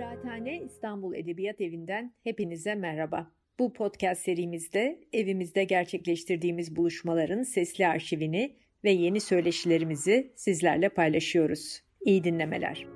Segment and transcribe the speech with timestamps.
[0.00, 3.32] Kıraathane İstanbul Edebiyat Evi'nden hepinize merhaba.
[3.58, 11.82] Bu podcast serimizde evimizde gerçekleştirdiğimiz buluşmaların sesli arşivini ve yeni söyleşilerimizi sizlerle paylaşıyoruz.
[12.00, 12.86] İyi dinlemeler.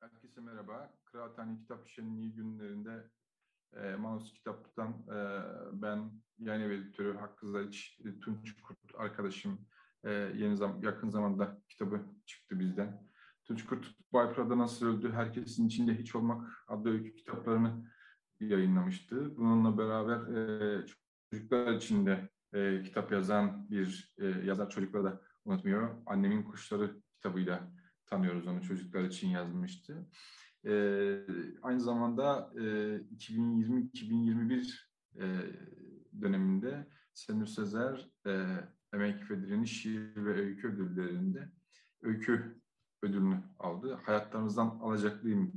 [0.00, 0.94] Herkese merhaba.
[1.04, 3.10] Kıraathane Kitap Şenliği günlerinde
[3.72, 5.18] e, Manos Kitap'tan e,
[5.72, 9.58] ben yayın editörü Hakkı Zariç, Tunç Kurt arkadaşım
[10.04, 13.08] e, yeni zam yakın zamanda kitabı çıktı bizden.
[13.44, 17.90] Tunç Kurt Baypra'da Nasıl Öldü, Herkesin içinde Hiç Olmak adlı öykü kitaplarını
[18.40, 19.36] yayınlamıştı.
[19.36, 20.86] Bununla beraber e,
[21.30, 26.02] çocuklar için de e, kitap yazan bir e, yazar çocukları da unutmuyor.
[26.06, 27.72] Annemin Kuşları kitabıyla
[28.06, 30.06] tanıyoruz onu çocuklar için yazmıştı.
[30.66, 30.72] E,
[31.62, 34.74] aynı zamanda e, 2020-2021
[35.16, 35.24] e,
[36.20, 38.46] döneminde Senur Sezer e,
[38.92, 41.48] Emek ve Direniş Şiir ve Öykü ödüllerinde
[42.02, 42.60] öykü
[43.02, 44.00] ödülünü aldı.
[44.06, 45.52] Hayatlarınızdan alacaklıyım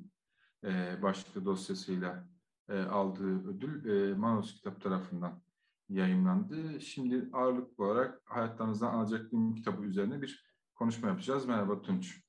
[0.64, 2.28] e, başlıklı dosyasıyla
[2.70, 5.42] e, aldığı ödül e, Manos Kitap tarafından
[5.90, 6.82] yayınlandı.
[6.82, 11.46] Şimdi ağırlıklı olarak Hayatlarınızdan alacaklıyım kitabı üzerine bir konuşma yapacağız.
[11.46, 12.22] Merhaba Tunç.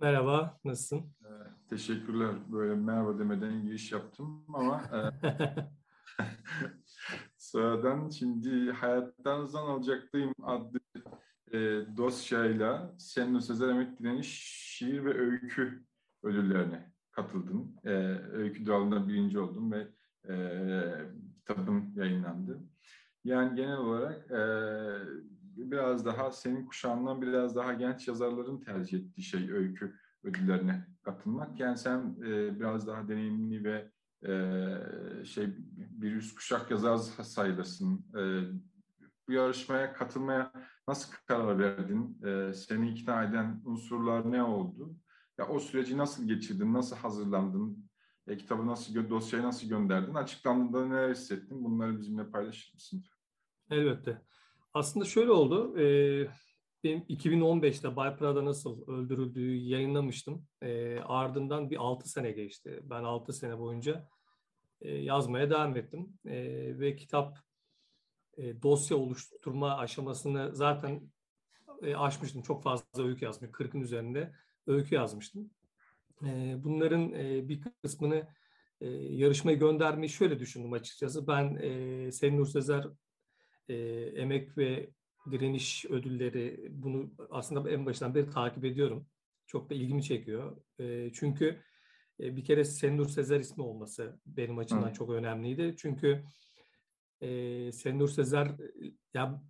[0.00, 0.98] Merhaba, nasılsın?
[0.98, 1.30] E,
[1.68, 2.34] teşekkürler.
[2.52, 4.98] Böyle merhaba demeden giriş yaptım ama e,
[7.48, 10.80] Sonradan şimdi Hayatlarınızdan Alacaklıyım adlı
[11.52, 11.58] e,
[11.96, 14.28] dosyayla Senno Sezer Emek Direniş
[14.76, 15.84] Şiir ve Öykü
[16.22, 17.76] ödüllerine katıldım.
[17.84, 17.90] E,
[18.32, 19.88] öykü dalında birinci oldum ve
[20.28, 20.36] e,
[21.38, 22.58] kitabım yayınlandı.
[23.24, 24.40] Yani genel olarak e,
[25.56, 31.60] biraz daha senin kuşağından biraz daha genç yazarların tercih ettiği şey öykü ödüllerine katılmak.
[31.60, 33.90] Yani sen e, biraz daha deneyimli ve
[34.26, 35.46] e, şey
[36.02, 38.06] bir üst kuşak yazar sayılırsın.
[38.18, 38.22] E,
[39.28, 40.52] bu yarışmaya katılmaya
[40.88, 42.20] nasıl karar verdin?
[42.26, 44.96] E, seni ikna eden unsurlar ne oldu?
[45.38, 46.74] Ya o süreci nasıl geçirdin?
[46.74, 47.90] Nasıl hazırlandın?
[48.26, 50.14] E, kitabı nasıl, dosyayı nasıl gönderdin?
[50.14, 51.64] Açıklandığında neler hissettin?
[51.64, 53.04] Bunları bizimle paylaşır mısın?
[53.70, 54.22] Elbette.
[54.74, 55.78] Aslında şöyle oldu.
[55.78, 55.84] E,
[56.84, 60.46] benim 2015'te Bay Prada nasıl öldürüldüğü yayınlamıştım.
[60.62, 62.80] E, ardından bir 6 sene geçti.
[62.82, 64.08] Ben 6 sene boyunca
[64.80, 66.18] e, yazmaya devam ettim.
[66.26, 66.34] E,
[66.78, 67.38] ve kitap
[68.36, 71.10] e, dosya oluşturma aşamasını zaten
[71.82, 72.42] e, aşmıştım.
[72.42, 73.66] Çok fazla öykü yazmıştım.
[73.66, 74.32] 40'ın üzerinde
[74.66, 75.50] öykü yazmıştım.
[76.64, 77.12] Bunların
[77.48, 78.28] bir kısmını
[78.80, 81.26] e, yarışmaya göndermeyi şöyle düşündüm açıkçası.
[81.26, 82.86] Ben e, Senin Nur Sezer
[83.68, 83.76] e,
[84.16, 84.90] emek ve
[85.30, 89.06] direniş ödülleri bunu aslında en başından beri takip ediyorum.
[89.46, 90.56] Çok da ilgimi çekiyor.
[90.78, 91.62] E, çünkü
[92.20, 94.92] e, bir kere Sendur Sezer ismi olması benim açımdan Hı.
[94.92, 95.74] çok önemliydi.
[95.78, 96.24] Çünkü
[97.20, 98.48] e, Sendur Sezer
[99.14, 99.42] ya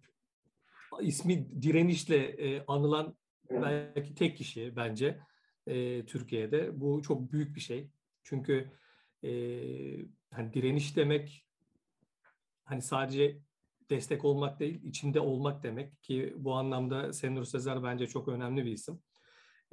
[1.01, 3.17] ismi direnişle e, anılan
[3.51, 5.19] belki tek kişi bence
[5.67, 6.81] e, Türkiye'de.
[6.81, 7.91] Bu çok büyük bir şey.
[8.23, 8.71] Çünkü
[9.25, 9.31] e,
[10.31, 11.47] hani direniş demek
[12.65, 13.39] hani sadece
[13.91, 18.73] destek olmak değil, içinde olmak demek ki bu anlamda Senur Sezer bence çok önemli bir
[18.73, 19.03] isim.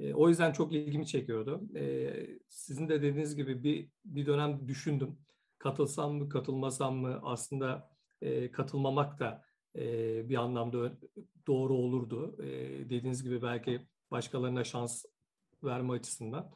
[0.00, 1.62] E, o yüzden çok ilgimi çekiyordu.
[1.76, 2.12] E,
[2.48, 5.18] sizin de dediğiniz gibi bir bir dönem düşündüm.
[5.58, 7.20] Katılsam mı, katılmasam mı?
[7.22, 7.90] Aslında
[8.22, 9.42] e, katılmamak da
[9.76, 10.92] e, bir anlamda
[11.46, 12.36] doğru olurdu.
[12.42, 12.48] E,
[12.84, 13.80] dediğiniz gibi belki
[14.10, 15.04] başkalarına şans
[15.64, 16.52] verme açısından.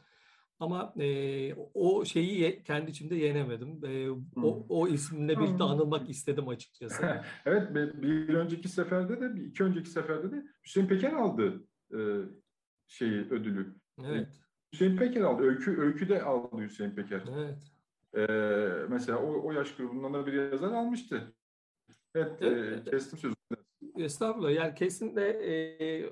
[0.59, 3.85] Ama e, o şeyi kendi içimde yenemedim.
[3.85, 4.11] E,
[4.43, 7.23] o, o isimle birlikte anılmak istedim açıkçası.
[7.47, 11.99] evet, bir önceki seferde de, bir iki önceki seferde de Hüseyin Peker aldı e,
[12.91, 13.75] şeyi ödülü.
[14.05, 14.41] Evet.
[14.73, 15.43] Hüseyin Peker aldı.
[15.43, 17.23] Öykü öykü de aldı Hüseyin Peker.
[17.37, 17.73] Evet.
[18.17, 21.35] Ee, mesela o, o yaş grubundan da bir yazar almıştı.
[22.15, 22.89] Evet, evet.
[22.89, 23.35] E, kestim sözü.
[23.97, 24.53] Estağfurullah.
[24.53, 26.11] Yani kesinlikle e,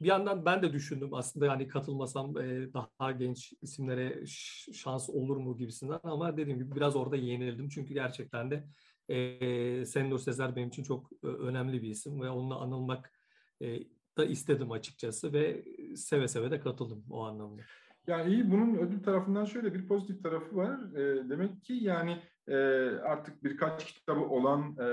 [0.00, 4.26] bir yandan ben de düşündüm aslında yani katılmasam e, daha genç isimlere
[4.72, 7.68] şans olur mu gibisinden ama dediğim gibi biraz orada yenildim.
[7.68, 8.64] Çünkü gerçekten de
[9.08, 13.12] e, Sendur Sezer benim için çok e, önemli bir isim ve onunla anılmak
[13.62, 13.78] e,
[14.18, 15.64] da istedim açıkçası ve
[15.96, 17.62] seve seve de katıldım o anlamda.
[18.06, 20.94] Yani iyi bunun ödül tarafından şöyle bir pozitif tarafı var.
[20.94, 22.56] E, demek ki yani e,
[23.04, 24.86] artık birkaç kitabı olan e,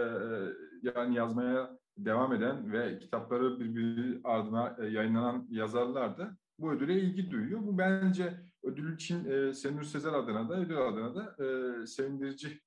[0.83, 7.31] yani yazmaya devam eden ve kitapları birbiri ardına e, yayınlanan yazarlar da bu ödüle ilgi
[7.31, 7.59] duyuyor.
[7.63, 8.33] Bu bence
[8.63, 12.61] ödül için e, Senur Sezer adına da ödül adına da e, sevindirici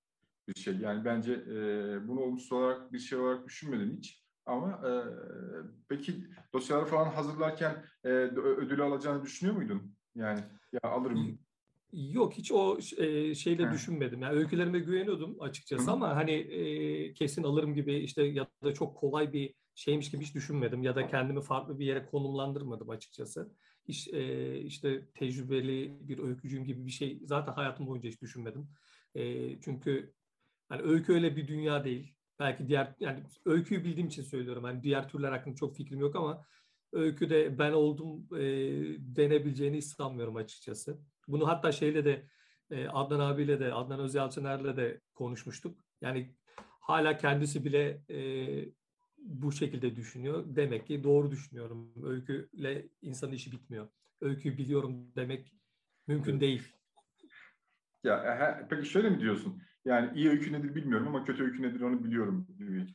[0.48, 0.76] bir şey.
[0.76, 4.24] Yani bence e, bunu olumsuz olarak bir şey olarak düşünmedim hiç.
[4.46, 4.90] Ama e,
[5.88, 9.94] peki dosyaları falan hazırlarken e, ödülü alacağını düşünüyor muydun?
[10.14, 10.40] Yani
[10.72, 11.38] ya alırım.
[11.92, 13.72] Yok hiç o e, şeyle He.
[13.72, 14.22] düşünmedim.
[14.22, 15.92] Yani öykülerime güveniyordum açıkçası Hı.
[15.92, 20.34] ama hani e, kesin alırım gibi işte ya da çok kolay bir şeymiş gibi hiç
[20.34, 23.52] düşünmedim ya da kendimi farklı bir yere konumlandırmadım açıkçası.
[23.88, 28.68] Hiç e, işte tecrübeli bir öykücüyüm gibi bir şey zaten hayatım boyunca hiç düşünmedim.
[29.14, 30.14] E, çünkü
[30.70, 32.14] yani öykü öyle bir dünya değil.
[32.40, 34.64] Belki diğer yani öyküyü bildiğim için söylüyorum.
[34.66, 36.46] Yani diğer türler hakkında çok fikrim yok ama
[36.92, 38.42] öyküde ben oldum e,
[38.98, 40.98] denebileceğini sanmıyorum açıkçası.
[41.28, 42.26] Bunu hatta şeyle de
[42.70, 45.78] e, Adnan abiyle de Adnan Özyalçıner'le de konuşmuştuk.
[46.00, 46.34] Yani
[46.80, 48.18] hala kendisi bile e,
[49.18, 50.44] bu şekilde düşünüyor.
[50.46, 51.92] Demek ki doğru düşünüyorum.
[52.04, 53.88] Öyküyle insanın işi bitmiyor.
[54.20, 55.52] Öyküyü biliyorum demek
[56.06, 56.72] mümkün değil.
[58.04, 59.62] Ya he, peki şöyle mi diyorsun?
[59.84, 62.86] Yani iyi öykü nedir bilmiyorum ama kötü öykü nedir onu biliyorum gibi.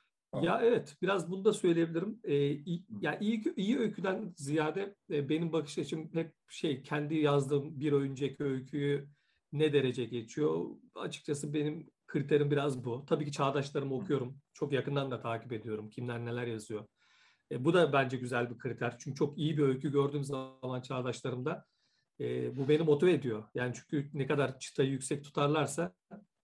[0.41, 2.19] Ya evet biraz bunu da söyleyebilirim.
[2.23, 7.79] Ee, iyi, yani iyi, iyi öyküden ziyade e, benim bakış açım hep şey kendi yazdığım
[7.79, 9.07] bir önceki öyküyü
[9.53, 10.65] ne derece geçiyor?
[10.95, 13.05] Açıkçası benim kriterim biraz bu.
[13.05, 14.37] Tabii ki çağdaşlarımı okuyorum.
[14.53, 15.89] Çok yakından da takip ediyorum.
[15.89, 16.85] Kimler neler yazıyor.
[17.51, 18.95] E, bu da bence güzel bir kriter.
[18.99, 21.65] Çünkü çok iyi bir öykü gördüğüm zaman çağdaşlarımda
[22.19, 23.43] e, bu beni motive ediyor.
[23.55, 25.93] Yani çünkü ne kadar çıtayı yüksek tutarlarsa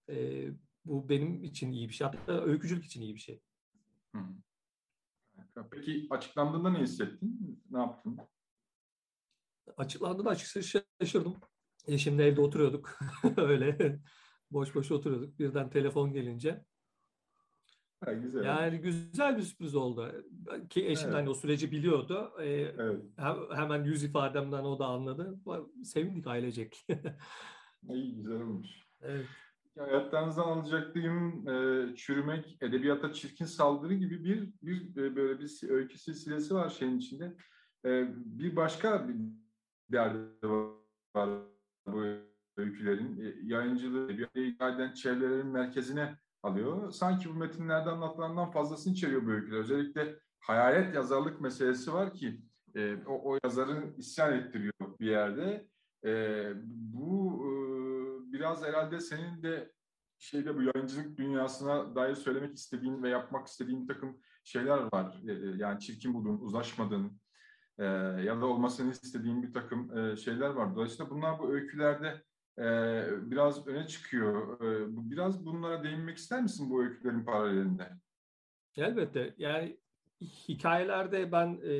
[0.08, 0.48] e,
[0.84, 2.06] bu benim için iyi bir şey.
[2.06, 3.42] Hatta öykücülük için iyi bir şey.
[5.70, 7.62] Peki açıklandığında ne hissettin?
[7.70, 8.18] Ne yaptın?
[9.76, 11.36] Açıklandığında açıkçası şaşırdım.
[11.86, 12.98] Eşimle evde oturuyorduk.
[13.36, 14.00] Öyle
[14.50, 15.38] boş boş oturuyorduk.
[15.38, 16.64] Birden telefon gelince.
[18.04, 18.44] Ha, güzel.
[18.44, 20.24] Yani güzel bir sürpriz oldu.
[20.70, 21.16] Ki eşim evet.
[21.16, 22.32] hani o süreci biliyordu.
[22.40, 22.44] Ee,
[22.78, 23.02] evet.
[23.54, 25.40] Hemen yüz ifademden o da anladı.
[25.84, 26.86] Sevindik ailecek.
[27.88, 28.68] İyi güzel olmuş.
[29.00, 29.26] Evet.
[29.78, 36.54] Hayatlarınızdan alacaktığım e, çürümek, edebiyata çirkin saldırı gibi bir bir e, böyle bir öykü silsilesi
[36.54, 37.36] var şeyin içinde.
[37.84, 39.16] E, bir başka bir
[39.92, 40.48] derdi
[41.16, 41.30] var
[41.86, 42.04] bu
[42.56, 43.20] öykülerin.
[43.20, 46.90] E, yayıncılığı, edebiyatı çevrelerin merkezine alıyor.
[46.90, 49.58] Sanki bu metinlerde anlatılandan fazlasını içeriyor bu öyküler.
[49.58, 52.40] Özellikle hayalet yazarlık meselesi var ki
[52.74, 55.68] e, o, o yazarın isyan ettiriyor bir yerde.
[56.04, 57.51] E, bu e,
[58.32, 59.72] biraz herhalde senin de
[60.18, 65.22] şeyde bu yayıncılık dünyasına dair söylemek istediğin ve yapmak istediğin takım şeyler var.
[65.28, 67.20] E, e, yani çirkin bulduğun, uzlaşmadığın
[67.78, 67.84] e,
[68.24, 70.74] ya da olmasını istediğin bir takım şeyler var.
[70.74, 72.22] Dolayısıyla bunlar bu öykülerde
[73.30, 74.60] biraz öne çıkıyor.
[74.88, 77.88] Biraz bunlara değinmek ister misin bu öykülerin paralelinde?
[78.76, 79.34] Elbette.
[79.38, 79.78] Yani
[80.20, 81.74] hikayelerde ben e,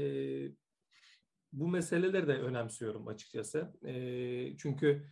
[1.52, 3.72] bu meseleleri de önemsiyorum açıkçası.
[3.84, 5.06] E, çünkü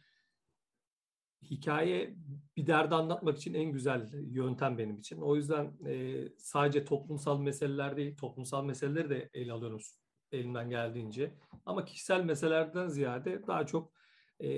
[1.42, 2.14] hikaye
[2.56, 5.20] bir derdi anlatmak için en güzel yöntem benim için.
[5.20, 9.81] O yüzden e, sadece toplumsal meseleler değil, toplumsal meseleleri de ele alıyorum
[10.32, 11.34] elimden geldiğince.
[11.66, 13.92] Ama kişisel meselelerden ziyade daha çok
[14.40, 14.48] e,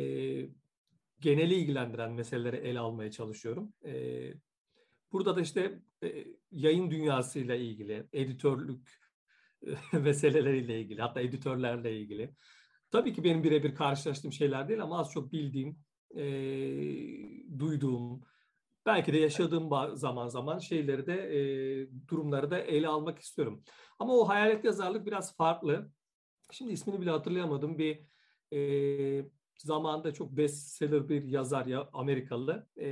[1.20, 3.72] geneli ilgilendiren meseleleri ele almaya çalışıyorum.
[3.84, 3.92] E,
[5.12, 9.00] burada da işte e, yayın dünyasıyla ilgili, editörlük
[9.66, 12.34] e, meseleleriyle ilgili, hatta editörlerle ilgili.
[12.90, 15.78] Tabii ki benim birebir karşılaştığım şeyler değil ama az çok bildiğim
[16.16, 18.22] e, duyduğum,
[18.86, 21.40] belki de yaşadığım zaman zaman şeyleri de e,
[22.08, 23.64] durumları da ele almak istiyorum.
[23.98, 25.90] Ama o hayalet yazarlık biraz farklı.
[26.50, 27.78] Şimdi ismini bile hatırlayamadım.
[27.78, 28.06] Bir
[28.52, 29.24] e,
[29.58, 32.66] zamanda çok bestseller bir yazar ya Amerikalı.
[32.80, 32.88] E,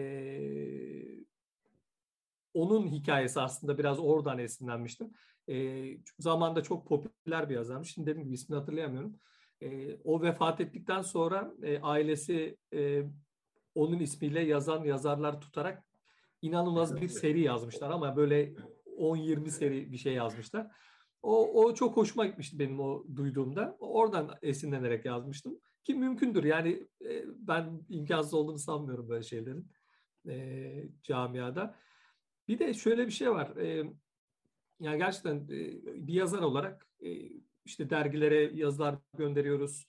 [2.54, 5.12] onun hikayesi aslında biraz oradan esinlenmiştim.
[5.48, 5.86] E,
[6.18, 7.94] zamanda çok popüler bir yazarmış.
[7.94, 9.16] Şimdi dediğim gibi ismini hatırlayamıyorum.
[9.62, 13.02] E, o vefat ettikten sonra e, ailesi e,
[13.74, 15.84] onun ismiyle yazan yazarlar tutarak
[16.42, 18.54] inanılmaz bir seri yazmışlar ama böyle
[18.86, 20.70] 10-20 seri bir şey yazmışlar.
[21.22, 23.76] O, o çok hoşuma gitmişti benim o duyduğumda.
[23.80, 25.60] Oradan esinlenerek yazmıştım.
[25.84, 29.68] Ki mümkündür yani e, ben imkansız olduğunu sanmıyorum böyle şeylerin
[30.28, 31.76] e, camiada.
[32.48, 33.56] Bir de şöyle bir şey var.
[33.56, 33.84] E,
[34.80, 37.08] yani gerçekten e, bir yazar olarak e,
[37.64, 39.86] işte dergilere yazılar gönderiyoruz.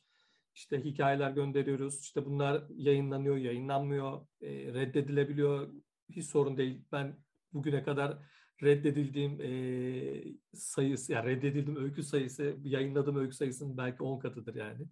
[0.56, 2.02] işte hikayeler gönderiyoruz.
[2.02, 5.74] İşte bunlar yayınlanıyor, yayınlanmıyor, e, reddedilebiliyor.
[6.10, 6.86] Hiç sorun değil.
[6.92, 7.18] Ben
[7.54, 8.18] bugüne kadar
[8.64, 10.24] reddedildiğim e,
[10.54, 14.88] sayısı, yani reddedildiğim öykü sayısı, yayınladığım öykü sayısının belki 10 katıdır yani.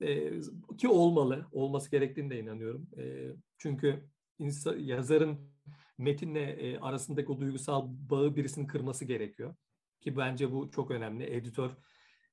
[0.00, 0.32] E,
[0.78, 2.88] ki olmalı, olması gerektiğine de inanıyorum.
[2.98, 4.04] E, çünkü
[4.38, 5.52] insan, yazarın
[5.98, 9.54] metinle e, arasındaki o duygusal bağı birisinin kırması gerekiyor.
[10.00, 11.24] Ki bence bu çok önemli.
[11.24, 11.70] Editör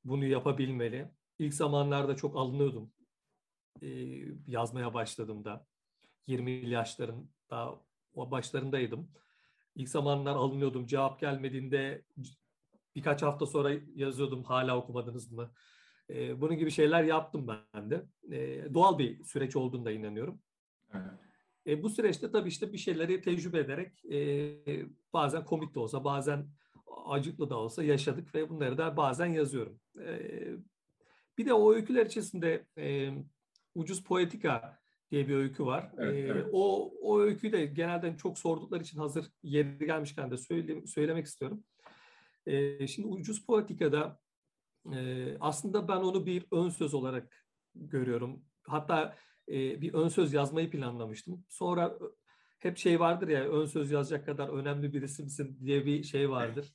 [0.03, 1.11] bunu yapabilmeli.
[1.39, 2.91] İlk zamanlarda çok alınıyordum
[3.81, 3.87] e,
[4.47, 5.65] yazmaya başladığımda.
[6.27, 7.81] 20 yaşların daha
[8.15, 9.11] başlarındaydım.
[9.75, 10.85] İlk zamanlar alınıyordum.
[10.85, 12.01] Cevap gelmediğinde
[12.95, 15.51] birkaç hafta sonra yazıyordum hala okumadınız mı?
[16.09, 18.05] E, bunun gibi şeyler yaptım ben de.
[18.31, 20.41] E, doğal bir süreç olduğunu da inanıyorum.
[20.93, 21.11] Evet.
[21.67, 26.47] E, bu süreçte tabii işte bir şeyleri tecrübe ederek e, bazen komik de olsa bazen
[27.05, 29.79] acıklı da olsa yaşadık ve bunları da bazen yazıyorum.
[31.37, 32.65] Bir de o öyküler içerisinde
[33.75, 34.79] Ucuz Poetika
[35.11, 35.91] diye bir öykü var.
[35.97, 36.47] Evet, evet.
[36.53, 41.63] O, o öyküyü de genelden çok sordukları için hazır yeri gelmişken de söyle, söylemek istiyorum.
[42.87, 44.19] Şimdi Ucuz Poetika'da
[45.39, 48.45] aslında ben onu bir ön söz olarak görüyorum.
[48.63, 49.15] Hatta
[49.47, 51.45] bir ön söz yazmayı planlamıştım.
[51.49, 51.99] Sonra
[52.59, 56.73] hep şey vardır ya ön söz yazacak kadar önemli birisi misin diye bir şey vardır.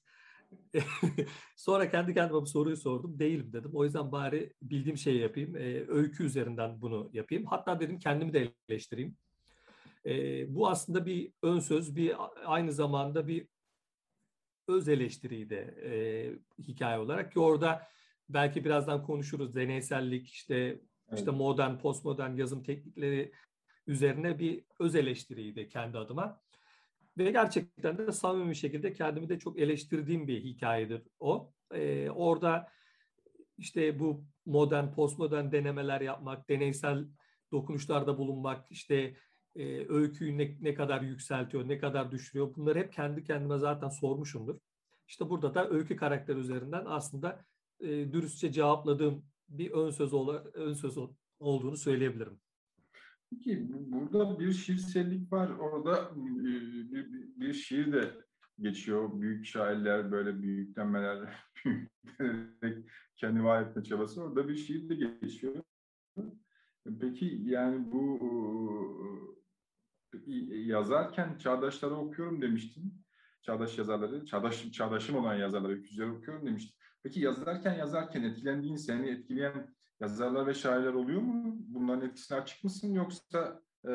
[1.57, 3.19] Sonra kendi kendime bu soruyu sordum.
[3.19, 3.71] Değilim dedim.
[3.75, 5.57] O yüzden bari bildiğim şeyi yapayım.
[5.57, 7.47] E, öykü üzerinden bunu yapayım.
[7.47, 9.17] Hatta dedim kendimi de eleştireyim.
[10.07, 13.49] E, bu aslında bir ön söz, bir aynı zamanda bir
[14.69, 15.93] öz eleştiriydi e,
[16.63, 17.89] hikaye olarak ki orada
[18.29, 21.19] belki birazdan konuşuruz deneysellik işte evet.
[21.19, 23.33] işte modern postmodern yazım teknikleri
[23.87, 26.41] üzerine bir öz eleştiriydi kendi adıma.
[27.19, 31.53] Ve gerçekten de samimi bir şekilde kendimi de çok eleştirdiğim bir hikayedir o.
[31.73, 32.69] Ee, orada
[33.59, 37.09] işte bu modern, postmodern denemeler yapmak, deneysel
[37.53, 39.17] dokunuşlarda bulunmak, işte
[39.57, 44.59] e, öyküyü ne, ne kadar yükseltiyor, ne kadar düşürüyor bunları hep kendi kendime zaten sormuşumdur.
[45.09, 47.45] İşte burada da öykü karakter üzerinden aslında
[47.81, 50.99] e, dürüstçe cevapladığım bir ön söz, ola, ön söz
[51.39, 52.41] olduğunu söyleyebilirim.
[53.35, 55.51] Peki burada bir şiirsellik var.
[55.51, 56.25] Orada e,
[56.93, 58.15] bir, bir şiir de
[58.59, 59.21] geçiyor.
[59.21, 61.19] Büyük şairler böyle büyüklenmeler,
[61.65, 64.23] büyüklenerek kendi var etme çabası.
[64.23, 65.55] Orada bir şiir de geçiyor.
[67.01, 68.19] Peki yani bu
[70.27, 73.05] e, yazarken çağdaşları okuyorum demiştin.
[73.43, 76.75] Çağdaş yazarları, çağdaş, çağdaşım olan yazarları, öykücüleri okuyorum demiştin.
[77.03, 81.57] Peki yazarken yazarken etkilendiğin, seni etkileyen yazarlar ve şairler oluyor mu?
[81.59, 83.93] Bunların etkisine açık mısın yoksa e,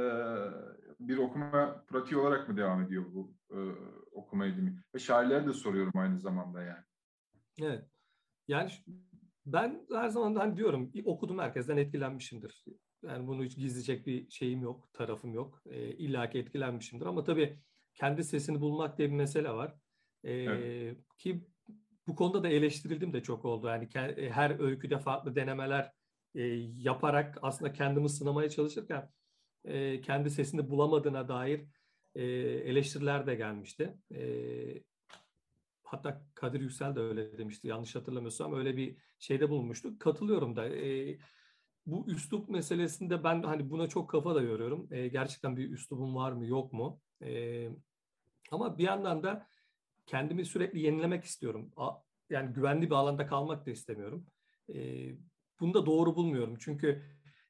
[0.99, 3.57] bir okuma pratiği olarak mı devam ediyor bu e,
[4.11, 4.83] okuma edimi?
[4.95, 6.83] Ve şairlere de soruyorum aynı zamanda yani.
[7.61, 7.85] Evet.
[8.47, 8.71] Yani
[9.45, 12.65] ben her zaman hani diyorum okudum herkesten etkilenmişimdir.
[13.03, 15.61] Yani bunu hiç gizleyecek bir şeyim yok, tarafım yok.
[15.65, 17.59] E, İlla ki etkilenmişimdir ama tabii
[17.95, 19.75] kendi sesini bulmak diye bir mesele var.
[20.23, 20.97] E, evet.
[21.17, 21.47] Ki
[22.07, 23.67] bu konuda da eleştirildim de çok oldu.
[23.67, 23.89] Yani
[24.31, 25.91] her öyküde farklı denemeler
[26.35, 26.43] e,
[26.77, 29.09] yaparak aslında kendimi sınamaya çalışırken
[29.65, 31.65] e, kendi sesini bulamadığına dair
[32.15, 32.23] e,
[32.69, 33.97] eleştiriler de gelmişti.
[34.15, 34.21] E,
[35.83, 39.99] hatta Kadir Yüksel de öyle demişti yanlış hatırlamıyorsam öyle bir şeyde bulunmuştu.
[39.99, 40.69] Katılıyorum da.
[40.69, 41.17] E,
[41.85, 44.87] bu üslup meselesinde ben hani buna çok kafa da yoruyorum.
[44.91, 47.01] E, gerçekten bir üslubum var mı yok mu?
[47.23, 47.69] E,
[48.51, 49.47] ama bir yandan da
[50.05, 51.71] kendimi sürekli yenilemek istiyorum.
[51.77, 51.91] A,
[52.29, 54.25] yani güvenli bir alanda kalmak da istemiyorum.
[54.73, 55.09] E,
[55.59, 56.57] bunu da doğru bulmuyorum.
[56.59, 57.03] Çünkü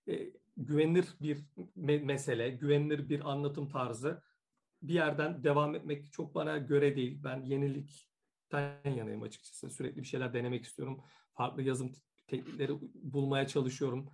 [0.08, 1.38] e, güvenilir bir
[1.78, 4.22] me- mesele, güvenilir bir anlatım tarzı
[4.82, 7.24] bir yerden devam etmek çok bana göre değil.
[7.24, 9.70] Ben yenilikten yanayım açıkçası.
[9.70, 11.02] Sürekli bir şeyler denemek istiyorum.
[11.34, 11.92] Farklı yazım
[12.28, 14.10] teknikleri bulmaya çalışıyorum.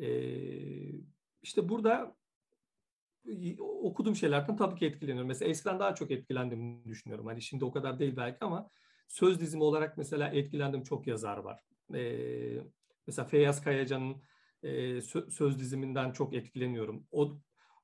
[0.00, 0.92] Ee,
[1.42, 2.16] işte burada
[3.58, 5.28] okuduğum şeylerden tabii ki etkileniyorum.
[5.28, 7.26] Mesela eskiden daha çok etkilendiğimi düşünüyorum.
[7.26, 8.70] Hani şimdi o kadar değil belki ama
[9.08, 11.64] söz dizimi olarak mesela etkilendiğim çok yazar var.
[11.94, 12.64] Ee,
[13.06, 14.22] Mesela Feyyaz Kayacan'ın
[14.62, 17.06] e, söz diziminden çok etkileniyorum.
[17.10, 17.38] O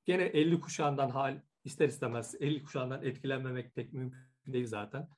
[0.05, 5.09] gene 50 kuşağından hal ister istemez 50 kuşağından etkilenmemek pek mümkün değil zaten.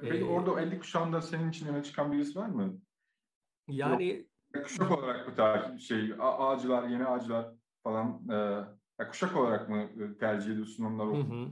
[0.00, 2.80] Peki ee, orada 50 kuşağında senin için öne çıkan birisi var mı?
[3.68, 8.28] Yani Yok, kuşak olarak mı takip şey ağacılar, yeni ağacılar falan
[8.98, 11.48] e, kuşak olarak mı e, tercih ediyorsun onları okumayı?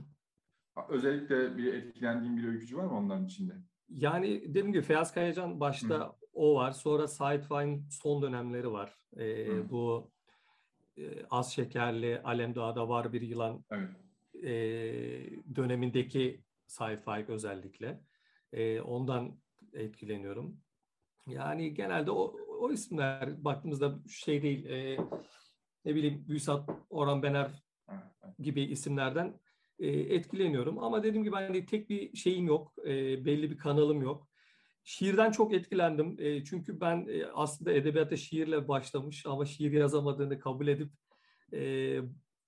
[0.89, 3.53] Özellikle bir etkilendiğin bir öykücü var mı onların içinde?
[3.89, 6.11] Yani dediğim gibi Feyyaz Kayacan başta Hı.
[6.35, 6.71] O var.
[6.71, 7.07] Sonra
[7.41, 8.97] Faik'in son dönemleri var.
[9.17, 10.11] Ee, bu
[10.97, 13.89] e, az şekerli Alemdağ'da var bir yılan evet.
[14.43, 14.51] e,
[15.55, 18.01] dönemindeki Said Faik özellikle.
[18.53, 19.39] E, ondan
[19.73, 20.57] etkileniyorum.
[21.27, 24.97] Yani genelde o, o isimler baktığımızda şey değil, e,
[25.85, 27.63] ne bileyim Büyüsat, Orhan Bener
[28.39, 29.39] gibi isimlerden
[29.79, 30.79] e, etkileniyorum.
[30.79, 34.27] Ama dediğim gibi hani tek bir şeyim yok, e, belli bir kanalım yok.
[34.87, 36.15] Şiirden çok etkilendim.
[36.19, 40.91] E, çünkü ben e, aslında edebiyata şiirle başlamış ama şiir yazamadığını kabul edip
[41.53, 41.99] e,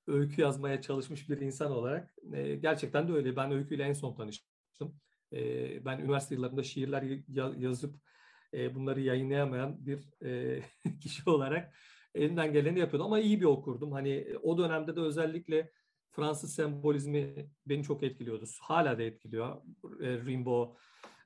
[0.07, 3.35] öykü yazmaya çalışmış bir insan olarak e, gerçekten de öyle.
[3.35, 4.99] Ben öyküyle en son tanıştım.
[5.33, 7.03] E, ben üniversite yıllarında şiirler
[7.57, 7.95] yazıp
[8.53, 10.61] e, bunları yayınlayamayan bir e,
[11.01, 11.73] kişi olarak
[12.15, 13.91] elinden geleni yapıyordum ama iyi bir okurdum.
[13.91, 15.71] Hani o dönemde de özellikle
[16.11, 18.45] Fransız sembolizmi beni çok etkiliyordu.
[18.61, 19.61] Hala da etkiliyor.
[20.01, 20.75] E, Rimbaud,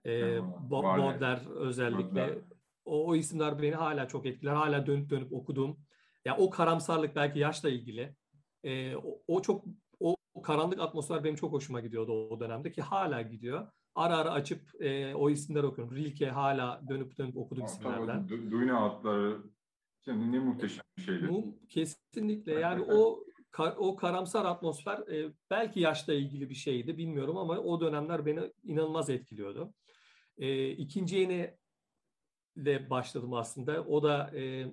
[0.06, 0.40] e,
[0.70, 2.40] Baudelaire özellikle.
[2.86, 4.54] O, o isimler beni hala çok etkiler.
[4.54, 5.78] Hala dönüp dönüp okuduğum.
[6.26, 8.16] Ya o karamsarlık belki yaşla ilgili.
[8.64, 9.66] E, o, o çok
[10.00, 13.68] o, o karanlık atmosfer benim çok hoşuma gidiyordu o dönemde ki hala gidiyor.
[13.96, 15.96] ara ara açıp e, o isimleri okuyorum.
[15.96, 18.30] Rilke hala dönüp dönüp okuduğum isimlerden.
[18.30, 19.38] Duyna adları
[20.06, 21.30] yani ne muhteşem bir şeydi.
[21.30, 23.24] Bu, kesinlikle yani o
[23.78, 29.10] o karamsar atmosfer e, belki yaşla ilgili bir şeydi bilmiyorum ama o dönemler beni inanılmaz
[29.10, 29.74] etkiliyordu.
[30.38, 31.58] E, ikinci yeni
[32.58, 33.84] de başladım aslında.
[33.84, 34.66] O da e,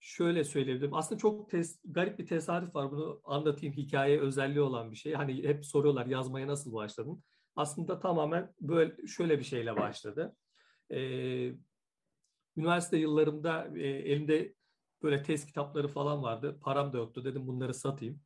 [0.00, 0.94] şöyle söyleyebilirim.
[0.94, 2.90] Aslında çok tes, garip bir tesadüf var.
[2.90, 3.74] Bunu anlatayım.
[3.76, 5.12] Hikaye özelliği olan bir şey.
[5.12, 7.24] Hani hep soruyorlar yazmaya nasıl başladın?
[7.56, 10.36] Aslında tamamen böyle şöyle bir şeyle başladı.
[10.90, 11.52] Ee,
[12.56, 14.54] üniversite yıllarımda e, elimde
[15.02, 16.58] böyle test kitapları falan vardı.
[16.62, 17.24] Param da yoktu.
[17.24, 18.20] Dedim bunları satayım.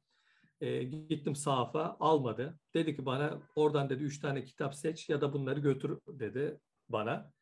[0.62, 2.58] E, gittim sahafa almadı.
[2.74, 7.32] Dedi ki bana oradan dedi üç tane kitap seç ya da bunları götür dedi bana.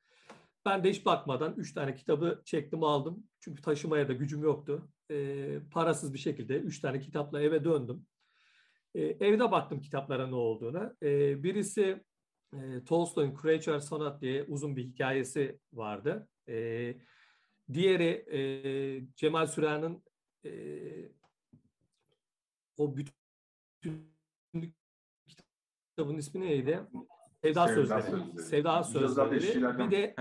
[0.66, 3.24] Ben de hiç bakmadan üç tane kitabı çektim aldım.
[3.40, 4.88] Çünkü taşımaya da gücüm yoktu.
[5.10, 8.06] E, parasız bir şekilde üç tane kitapla eve döndüm.
[8.94, 10.96] E, evde baktım kitaplara ne olduğuna.
[11.02, 12.04] E, birisi
[12.52, 16.28] e, Tolstoy'un Creature Sonat diye uzun bir hikayesi vardı.
[16.48, 16.94] E,
[17.72, 18.40] diğeri e,
[19.16, 20.04] Cemal Süren'in
[20.44, 20.50] e,
[22.80, 23.14] o bütün
[25.88, 26.80] kitabın ismi neydi?
[27.42, 28.02] Sevda, Sevda Sözleri.
[28.02, 28.42] Sözleri.
[28.42, 29.78] Sevda Sözleri.
[29.78, 30.14] Bir de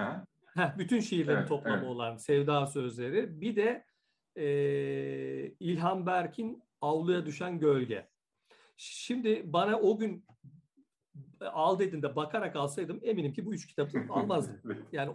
[0.53, 1.87] heh, bütün şiirlerin evet, toplamı evet.
[1.87, 3.41] olan Sevda Sözleri.
[3.41, 3.85] Bir de
[4.35, 4.45] e,
[5.59, 8.09] İlhan Berk'in Avluya Düşen Gölge.
[8.77, 10.25] Şimdi bana o gün
[11.41, 14.61] al dediğinde bakarak alsaydım eminim ki bu üç kitabı almazdım.
[14.91, 15.13] Yani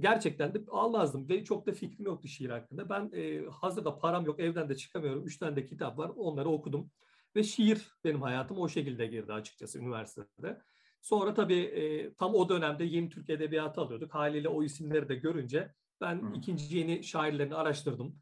[0.00, 2.88] gerçekten de almazdım ve çok da fikrim yoktu şiir hakkında.
[2.88, 5.26] Ben e, hazırda param yok, evden de çıkamıyorum.
[5.26, 6.90] Üç tane de kitap var, onları okudum.
[7.36, 10.62] Ve şiir benim hayatım o şekilde girdi açıkçası üniversitede.
[11.02, 14.14] Sonra tabii e, tam o dönemde yeni Türk Edebiyatı alıyorduk.
[14.14, 16.36] Haliyle o isimleri de görünce ben Hı.
[16.36, 18.16] ikinci yeni şairlerini araştırdım.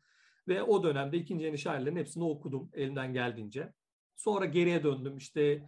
[0.49, 3.73] Ve o dönemde ikinci yeni şairlerin hepsini okudum elimden geldiğince.
[4.17, 5.63] Sonra geriye döndüm işte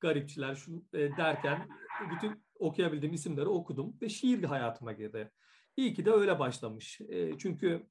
[0.00, 1.68] garipçiler şu e, derken
[2.10, 5.30] bütün okuyabildiğim isimleri okudum ve şiir hayatıma girdi.
[5.76, 7.00] İyi ki de öyle başlamış.
[7.00, 7.86] E, çünkü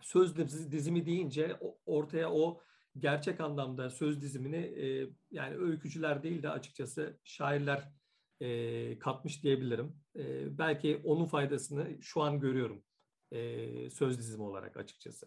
[0.00, 0.36] söz
[0.72, 2.60] dizimi deyince ortaya o
[2.98, 7.92] gerçek anlamda söz dizimini e, yani öykücüler değil de açıkçası şairler
[8.40, 9.96] e, katmış diyebilirim.
[10.16, 12.84] E, belki onun faydasını şu an görüyorum
[13.32, 15.26] e, söz dizimi olarak açıkçası.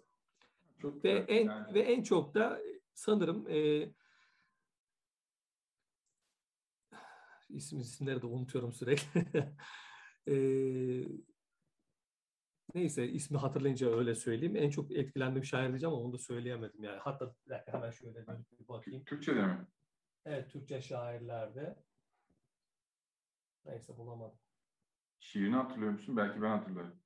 [0.81, 1.73] Çok ve en yani.
[1.73, 2.61] ve en çok da
[2.93, 3.89] sanırım e,
[7.49, 9.25] isim isimleri de unutuyorum sürekli.
[10.27, 10.35] e,
[12.73, 14.55] neyse ismi hatırlayınca öyle söyleyeyim.
[14.55, 16.99] En çok etkilendiğim şair diyeceğim ama onu da söyleyemedim yani.
[16.99, 18.27] Hatta bir dakika hemen şöyle
[18.59, 19.03] bir bakayım.
[19.05, 19.67] Türkçe'de mi?
[20.25, 21.83] Evet Türkçe şairlerde.
[23.65, 24.39] Neyse bulamadım.
[25.19, 26.17] Şiirini hatırlıyor musun?
[26.17, 26.99] Belki ben hatırlarım.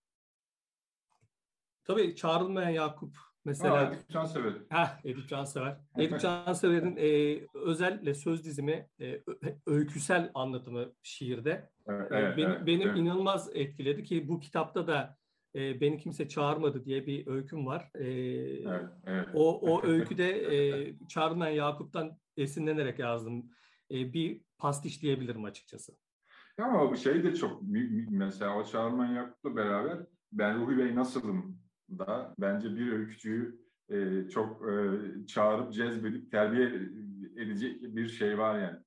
[1.83, 3.75] Tabii Çağrılmayan Yakup mesela.
[3.75, 4.53] Ha, Edip Cansever.
[4.69, 5.77] Heh, Edip Cansever.
[5.97, 9.21] Edip Cansever'in e, özellikle söz dizimi, e,
[9.67, 11.69] öyküsel anlatımı şiirde.
[11.87, 12.97] Evet, e, evet, benim evet, benim evet.
[12.97, 15.17] inanılmaz etkiledi ki bu kitapta da
[15.55, 17.91] e, beni kimse çağırmadı diye bir öyküm var.
[17.95, 19.27] E, evet, evet.
[19.33, 23.49] O o öyküde e, Çağrılmayan Yakup'tan esinlenerek yazdım.
[23.91, 25.93] E, bir pastiş diyebilirim açıkçası.
[26.57, 27.61] Ama bu şey de çok
[28.09, 29.97] mesela o Çağrı Yakup'la beraber
[30.31, 31.61] ben Ruhi Bey nasılım
[31.99, 34.73] da bence bir öykücüyü e, çok e,
[35.27, 36.67] çağırıp cezbedip terbiye
[37.37, 38.79] edecek bir şey var yani.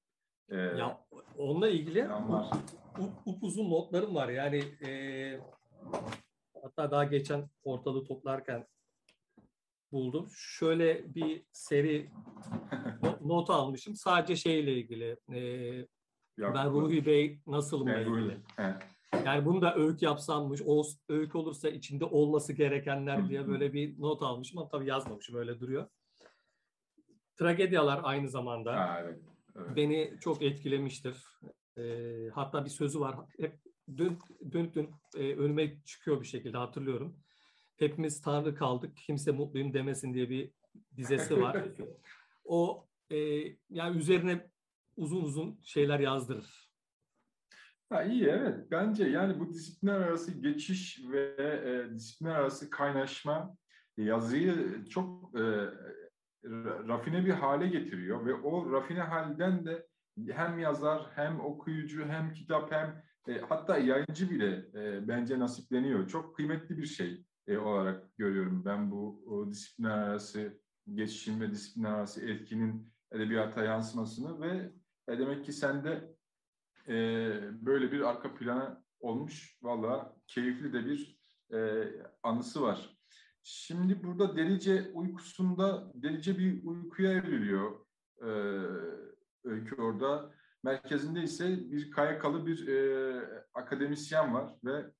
[0.49, 1.05] E, ya
[1.39, 4.91] onunla ilgili up, up, uzun notlarım var yani e,
[6.63, 8.67] hatta daha geçen ortalığı toplarken
[9.93, 10.29] buldum.
[10.37, 12.11] Şöyle bir seri
[13.21, 13.97] not almışım.
[13.97, 15.17] Sadece şeyle ilgili.
[15.35, 15.41] E,
[16.39, 18.39] ben Ruhi Bey nasılım ben ilgili.
[19.27, 24.23] Yani bunu da öykü yapsammış, o öykü olursa içinde olması gerekenler diye böyle bir not
[24.23, 25.89] almışım ama tabii yazmamışım öyle duruyor.
[27.37, 29.19] Tragedyalar aynı zamanda ha, evet,
[29.57, 29.77] evet.
[29.77, 31.25] beni çok etkilemiştir.
[31.79, 31.83] E,
[32.35, 33.17] hatta bir sözü var.
[33.41, 33.59] Hep
[33.99, 34.19] dön,
[34.53, 37.17] dönüp dönüp e, önüme çıkıyor bir şekilde hatırlıyorum.
[37.77, 40.51] Hepimiz Tanrı kaldık, kimse mutluyum demesin diye bir
[40.97, 41.65] dizesi var.
[42.45, 43.17] o e,
[43.71, 44.51] yani üzerine
[44.97, 46.64] uzun uzun şeyler yazdırır.
[47.95, 53.57] Ha, iyi evet bence yani bu disiplinler arası geçiş ve e, disiplinler arası kaynaşma
[53.97, 55.43] yazıyı çok e,
[56.89, 59.87] rafine bir hale getiriyor ve o rafine halden de
[60.31, 66.09] hem yazar hem okuyucu hem kitap hem e, hatta yayıncı bile e, bence nasipleniyor.
[66.09, 70.61] Çok kıymetli bir şey e, olarak görüyorum ben bu o disiplinler arası
[70.95, 74.73] geçişin ve disiplinler arası etkinin edebiyata yansımasını ve
[75.09, 76.14] e, demek ki sende
[76.89, 76.95] e,
[77.67, 79.59] böyle bir arka plana olmuş.
[79.63, 81.21] Valla keyifli de bir
[81.53, 81.89] e,
[82.23, 82.99] anısı var.
[83.43, 87.87] Şimdi burada delice uykusunda delice bir uykuya evriliyor
[88.23, 88.29] e,
[89.45, 90.35] öykü orada.
[90.63, 94.91] merkezinde ise bir KYK'lı bir e, akademisyen var ve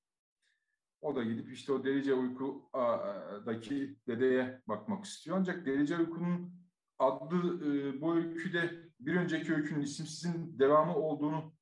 [1.01, 5.37] o da gidip işte o delice uykudaki dedeye bakmak istiyor.
[5.37, 6.53] Ancak delice uykunun
[6.99, 11.54] adlı e, bu öyküde bir önceki öykünün isimsizin devamı olduğunu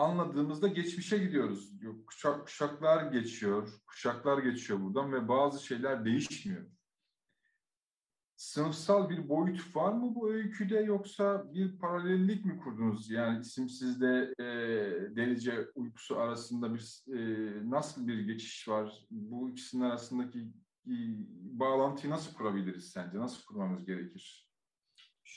[0.00, 1.72] anladığımızda geçmişe gidiyoruz.
[2.06, 6.66] Kuşak, kuşaklar geçiyor, kuşaklar geçiyor buradan ve bazı şeyler değişmiyor.
[8.36, 13.10] Sınıfsal bir boyut var mı bu öyküde yoksa bir paralellik mi kurdunuz?
[13.10, 14.44] Yani isimsizde e,
[15.16, 17.20] delice uykusu arasında bir e,
[17.70, 19.06] nasıl bir geçiş var?
[19.10, 20.38] Bu ikisinin arasındaki
[20.86, 20.94] e,
[21.60, 23.18] bağlantıyı nasıl kurabiliriz sence?
[23.18, 24.49] Nasıl kurmamız gerekir?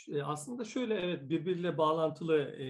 [0.10, 2.68] E, aslında şöyle evet birbiriyle bağlantılı e,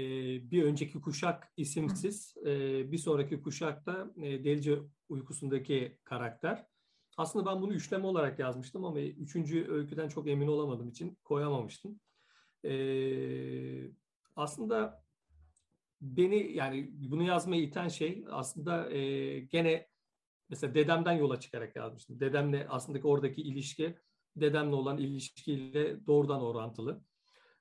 [0.52, 6.66] bir önceki kuşak isimsiz, e, bir sonraki kuşakta e, delice uykusundaki karakter.
[7.18, 12.00] Aslında ben bunu üçleme olarak yazmıştım ama üçüncü öyküden çok emin olamadığım için koyamamıştım.
[14.36, 15.04] aslında
[16.02, 18.92] beni yani bunu yazmaya iten şey aslında
[19.52, 19.88] gene
[20.50, 22.20] mesela dedemden yola çıkarak yazmıştım.
[22.20, 23.96] Dedemle aslında oradaki ilişki
[24.36, 27.02] dedemle olan ilişkiyle doğrudan orantılı.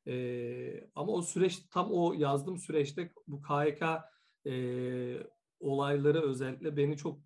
[0.06, 3.82] E, ama o süreç tam o yazdığım süreçte bu KYK
[4.46, 4.52] e,
[5.60, 7.20] olayları özellikle beni çok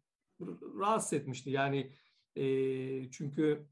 [0.78, 1.50] rahatsız etmişti.
[1.50, 1.92] Yani
[2.36, 2.44] e,
[3.10, 3.66] çünkü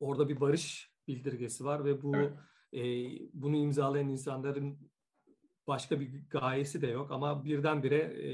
[0.00, 2.32] orada bir barış bildirgesi var ve bu evet.
[2.72, 2.82] e,
[3.32, 4.90] bunu imzalayan insanların
[5.66, 8.30] başka bir gayesi de yok ama birdenbire e,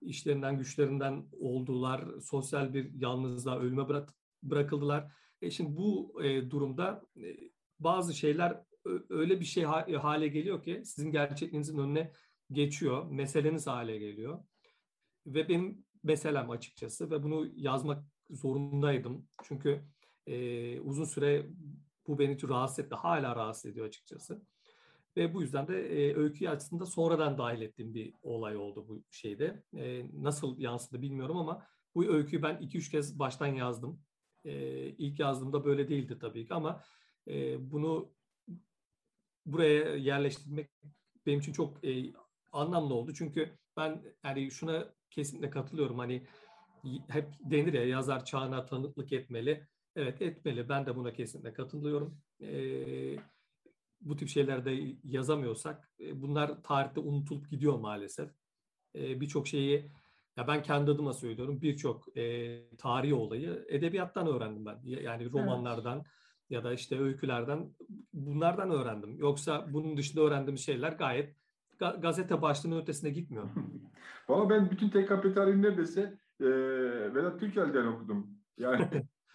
[0.00, 5.12] işlerinden güçlerinden oldular, sosyal bir yalnızlığa ölüme bırak, bırakıldılar.
[5.42, 7.36] E şimdi bu e, durumda e,
[7.84, 8.62] bazı şeyler
[9.08, 12.12] öyle bir şey hale geliyor ki sizin gerçekliğinizin önüne
[12.52, 14.44] geçiyor, meseleniz hale geliyor.
[15.26, 19.28] Ve benim meselem açıkçası ve bunu yazmak zorundaydım.
[19.42, 19.84] Çünkü
[20.26, 21.46] e, uzun süre
[22.06, 24.42] bu beni rahatsız etti, hala rahatsız ediyor açıkçası.
[25.16, 29.62] Ve bu yüzden de e, öyküyü aslında sonradan dahil ettiğim bir olay oldu bu şeyde.
[29.76, 34.00] E, nasıl yansıdı bilmiyorum ama bu öyküyü ben iki üç kez baştan yazdım.
[34.44, 34.52] E,
[34.88, 36.82] ilk yazdığımda böyle değildi tabii ki ama
[37.28, 38.12] e, bunu
[39.46, 40.70] buraya yerleştirmek
[41.26, 42.12] benim için çok e,
[42.52, 43.14] anlamlı oldu.
[43.14, 45.98] Çünkü ben yani şuna kesinlikle katılıyorum.
[45.98, 46.26] Hani
[47.08, 49.66] hep denir ya yazar çağına tanıklık etmeli.
[49.96, 50.68] Evet etmeli.
[50.68, 52.18] Ben de buna kesinlikle katılıyorum.
[52.42, 52.52] E,
[54.00, 58.30] bu tip şeylerde yazamıyorsak e, bunlar tarihte unutulup gidiyor maalesef.
[58.94, 59.90] E, Birçok şeyi
[60.36, 64.80] ya ben kendi adıma söylüyorum birçok e, tarihi olayı edebiyattan öğrendim ben.
[64.84, 66.04] Yani romanlardan,
[66.52, 67.70] ya da işte öykülerden
[68.12, 69.16] bunlardan öğrendim.
[69.18, 71.36] Yoksa bunun dışında öğrendiğim şeyler gayet
[71.80, 73.48] ga- gazete başlığının ötesine gitmiyor.
[74.28, 76.46] Valla ben bütün TKP tarihini neredeyse e,
[77.14, 78.26] Vedat Türkel'den okudum.
[78.58, 78.88] Yani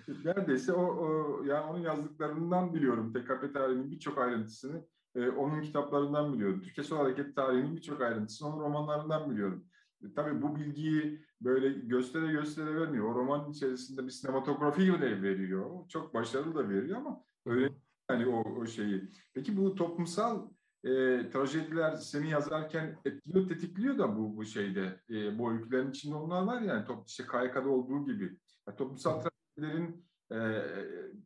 [0.25, 6.61] neredeyse o, o yani onun yazdıklarından biliyorum TKP tarihinin birçok ayrıntısını e, onun kitaplarından biliyorum.
[6.61, 9.65] Türkiye Sol Hareket tarihinin birçok ayrıntısını onun romanlarından biliyorum.
[10.03, 13.05] E, tabii bu bilgiyi böyle göstere göstere vermiyor.
[13.05, 15.87] O roman içerisinde bir sinematografi de veriyor.
[15.89, 17.73] Çok başarılı da veriyor ama öyle
[18.11, 19.11] yani o, o şeyi.
[19.33, 20.49] Peki bu toplumsal
[20.83, 20.89] e,
[21.29, 25.01] trajediler seni yazarken etkiliyor, tetikliyor da bu bu şeyde.
[25.09, 28.37] E, bu öykülerin içinde onlar var yani top, işte KYK'da olduğu gibi.
[28.67, 30.37] Yani toplumsal trajedilerin e,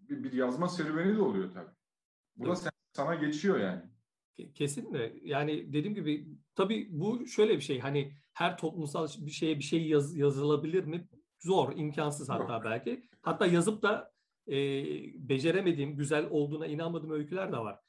[0.09, 1.71] bir, bir yazma serüveni de oluyor tabii.
[2.35, 3.81] Bu da sen, sana geçiyor yani.
[4.55, 5.13] Kesinlikle.
[5.23, 9.87] Yani dediğim gibi tabii bu şöyle bir şey hani her toplumsal bir şeye bir şey
[9.87, 11.07] yaz, yazılabilir mi?
[11.39, 12.61] Zor, imkansız hatta Yok.
[12.65, 13.09] belki.
[13.21, 14.11] Hatta yazıp da
[14.47, 14.57] e,
[15.29, 17.79] beceremediğim, güzel olduğuna inanmadığım öyküler de var.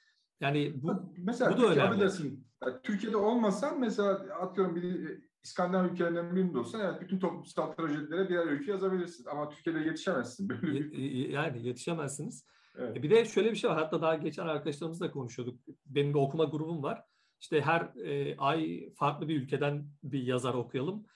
[0.40, 2.02] Yani bu, mesela, bu da önemli.
[2.02, 8.46] Yani Türkiye'de olmasan mesela atıyorum bir İskandinav ülkelerinden birinde olsa evet, bütün toplumsal trajedilere birer
[8.46, 9.24] öykü yazabilirsin.
[9.30, 10.48] Ama Türkiye'de yetişemezsin.
[10.48, 11.28] Böyle bir...
[11.28, 12.46] Yani yetişemezsiniz.
[12.78, 12.96] Evet.
[12.96, 13.78] E, bir de şöyle bir şey var.
[13.78, 15.60] Hatta daha geçen arkadaşlarımızla konuşuyorduk.
[15.86, 17.02] Benim bir okuma grubum var.
[17.42, 21.06] İşte her e, ay farklı bir ülkeden bir yazar okuyalım.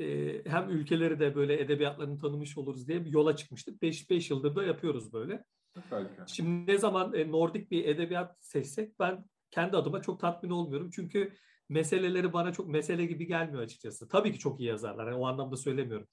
[0.00, 3.82] E, hem ülkeleri de böyle edebiyatlarını tanımış oluruz diye bir yola çıkmıştık.
[3.82, 5.44] 5 yıldır da yapıyoruz böyle.
[5.90, 6.26] Harika.
[6.26, 10.90] Şimdi ne zaman e, Nordik bir edebiyat seçsek ben kendi adıma çok tatmin olmuyorum.
[10.94, 11.32] Çünkü
[11.68, 14.08] meseleleri bana çok mesele gibi gelmiyor açıkçası.
[14.08, 15.06] Tabii ki çok iyi yazarlar.
[15.06, 16.08] Yani o anlamda söylemiyorum.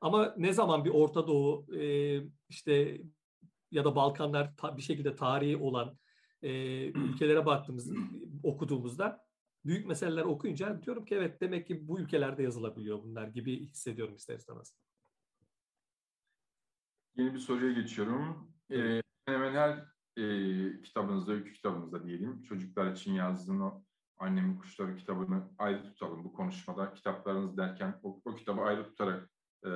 [0.00, 3.00] Ama ne zaman bir Orta Doğu e, işte
[3.70, 5.98] ya da Balkanlar bir şekilde tarihi olan
[6.46, 7.92] e, ülkelere baktığımız,
[8.42, 9.26] okuduğumuzda
[9.64, 14.36] büyük meseleler okuyunca diyorum ki evet demek ki bu ülkelerde yazılabiliyor bunlar gibi hissediyorum ister
[14.36, 14.76] istemez.
[17.16, 18.52] Yeni bir soruya geçiyorum.
[18.70, 19.84] Ee, hemen her
[20.22, 23.82] e, kitabınızda, öykü kitabınızda diyelim, çocuklar için yazdığın o
[24.18, 26.94] Annemin Kuşları kitabını ayrı tutalım bu konuşmada.
[26.94, 29.30] Kitaplarınız derken o, o kitabı ayrı tutarak
[29.64, 29.72] e, e,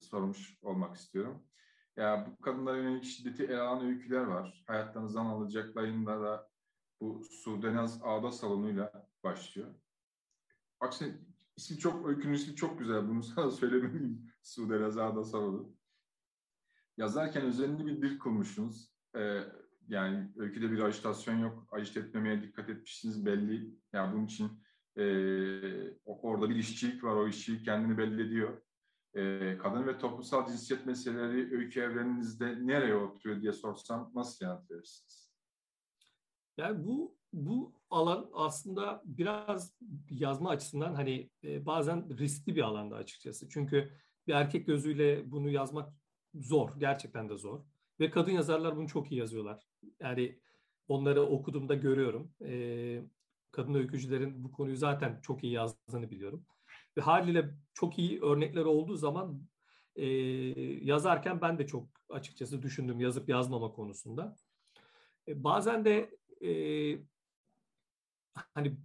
[0.00, 1.42] sormuş olmak istiyorum.
[1.96, 4.64] Ya bu kadınlara yönelik şiddeti ele alan öyküler var.
[4.66, 6.50] Hayatlarınızdan alacaklarında da
[7.00, 9.74] bu Sudenaz Ağda salonuyla başlıyor.
[10.80, 11.14] Aksine
[11.56, 13.08] ismi çok, öykünün ismi çok güzel.
[13.08, 14.32] Bunu sana söylemeliyim.
[14.42, 15.76] Sudenaz Ağda salonu.
[16.96, 18.94] Yazarken özenli bir dil kurmuşsunuz.
[19.16, 19.40] Ee,
[19.88, 21.66] yani öyküde bir ajitasyon yok.
[21.70, 23.74] Ajit etmemeye dikkat etmişsiniz belli.
[23.92, 24.64] Yani bunun için
[24.96, 25.04] e,
[26.04, 27.14] orada bir işçilik var.
[27.16, 28.62] O işçilik kendini belli ediyor.
[29.14, 35.34] E, kadın ve toplumsal cinsiyet meseleleri öykü evreninizde nereye oturuyor diye sorsam nasıl yanıt verirsiniz?
[36.56, 39.74] Yani bu bu alan aslında biraz
[40.10, 43.48] yazma açısından hani e, bazen riskli bir alanda açıkçası.
[43.48, 43.92] Çünkü
[44.26, 45.92] bir erkek gözüyle bunu yazmak
[46.34, 47.60] zor, gerçekten de zor.
[48.00, 49.66] Ve kadın yazarlar bunu çok iyi yazıyorlar.
[50.00, 50.38] Yani
[50.88, 52.32] onları okuduğumda görüyorum.
[52.44, 53.02] E,
[53.50, 56.46] kadın öykücülerin bu konuyu zaten çok iyi yazdığını biliyorum.
[56.96, 59.46] Ve haliyle çok iyi örnekler olduğu zaman
[59.96, 60.06] e,
[60.84, 64.36] yazarken ben de çok açıkçası düşündüm yazıp yazmama konusunda.
[65.28, 66.50] E, bazen de e,
[68.54, 68.76] hani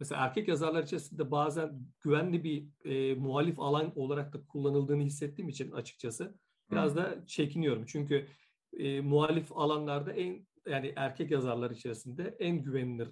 [0.00, 5.70] mesela erkek yazarlar içerisinde bazen güvenli bir e, muhalif alan olarak da kullanıldığını hissettiğim için
[5.70, 6.38] açıkçası
[6.70, 7.86] biraz da çekiniyorum.
[7.86, 8.28] Çünkü
[8.72, 13.08] e, muhalif alanlarda en yani erkek yazarlar içerisinde en güvenilir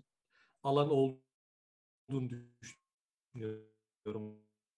[0.63, 2.31] alan olduğunu
[2.63, 3.78] düşünüyorum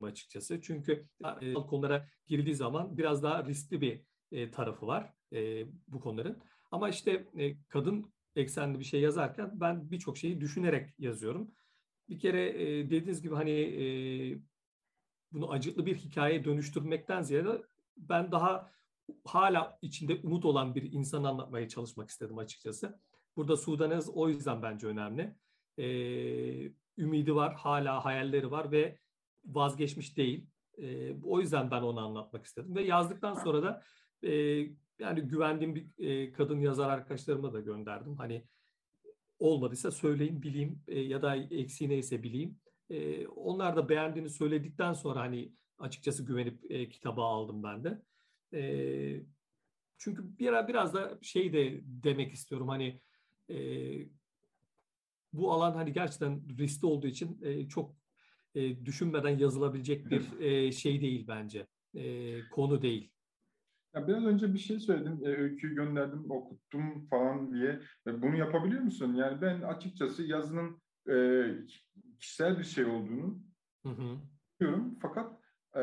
[0.02, 0.60] açıkçası.
[0.62, 1.08] Çünkü
[1.40, 6.38] e, konulara girildiği zaman biraz daha riskli bir e, tarafı var e, bu konuların.
[6.70, 11.50] Ama işte e, kadın eksenli bir şey yazarken ben birçok şeyi düşünerek yazıyorum.
[12.08, 13.84] Bir kere e, dediğiniz gibi hani e,
[15.32, 17.62] bunu acıklı bir hikayeye dönüştürmekten ziyade
[17.96, 18.70] ben daha
[19.24, 23.00] hala içinde umut olan bir insan anlatmaya çalışmak istedim açıkçası.
[23.36, 25.34] Burada Sudanez o yüzden bence önemli.
[25.78, 28.98] Ee, ümidi var, hala hayalleri var ve
[29.44, 30.46] vazgeçmiş değil.
[30.78, 32.74] E, o yüzden ben onu anlatmak istedim.
[32.74, 33.82] Ve yazdıktan sonra da
[34.22, 34.32] e,
[34.98, 38.16] yani güvendiğim bir e, kadın yazar arkadaşlarıma da gönderdim.
[38.16, 38.44] Hani
[39.38, 42.58] olmadıysa söyleyin bileyim e, ya da eksiği neyse bileyim.
[42.90, 48.02] E, onlar da beğendiğini söyledikten sonra hani açıkçası güvenip e, kitaba aldım ben de.
[48.52, 49.22] E,
[49.98, 53.00] çünkü bir, biraz da şey de demek istiyorum hani
[53.50, 53.56] e,
[55.32, 57.99] bu alan hani gerçekten riskli olduğu için e, çok
[58.54, 61.66] e, düşünmeden yazılabilecek bir e, şey değil bence.
[61.94, 63.10] E, konu değil.
[63.94, 67.80] Ya biraz önce bir şey söyledin, e, öyküyü gönderdim, okuttum falan diye.
[68.06, 69.14] E, bunu yapabiliyor musun?
[69.14, 71.46] Yani ben açıkçası yazının e,
[72.18, 73.42] kişisel bir şey olduğunu
[74.60, 74.98] biliyorum.
[75.02, 75.40] Fakat
[75.76, 75.82] e,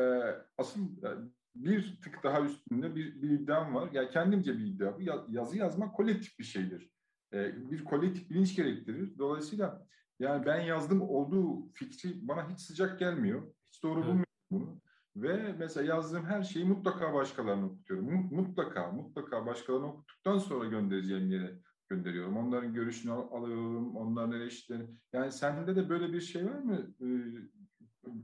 [0.58, 1.10] asıl e,
[1.54, 3.90] bir tık daha üstünde bir, bir iddiam var.
[3.92, 5.02] Yani kendimce bir iddia bu.
[5.28, 6.90] Yazı yazmak kolektif bir şeydir.
[7.32, 9.18] E, bir kolektif bilinç gerektirir.
[9.18, 9.86] Dolayısıyla
[10.18, 13.42] yani ben yazdım olduğu fikri bana hiç sıcak gelmiyor.
[13.66, 14.80] Hiç doğru bulmuyorum bunu.
[15.16, 18.34] Ve mesela yazdığım her şeyi mutlaka başkalarına okutuyorum.
[18.34, 22.36] Mutlaka, mutlaka başkalarına okuttuktan sonra göndereceğim yere gönderiyorum.
[22.36, 24.90] Onların görüşünü alıyorum, onların eleştirilerini.
[25.12, 26.94] Yani sende de böyle bir şey var mı?
[27.00, 27.06] Ee,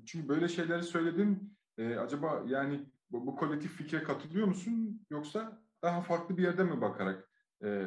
[0.06, 1.56] çünkü böyle şeyleri söyledin.
[1.78, 5.06] Ee, acaba yani bu, bu kolektif fikre katılıyor musun?
[5.10, 7.30] Yoksa daha farklı bir yerde mi bakarak
[7.64, 7.84] e,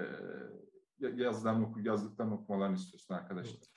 [1.00, 3.77] yazdan oku, yazdıktan okumalarını istiyorsun arkadaşlar?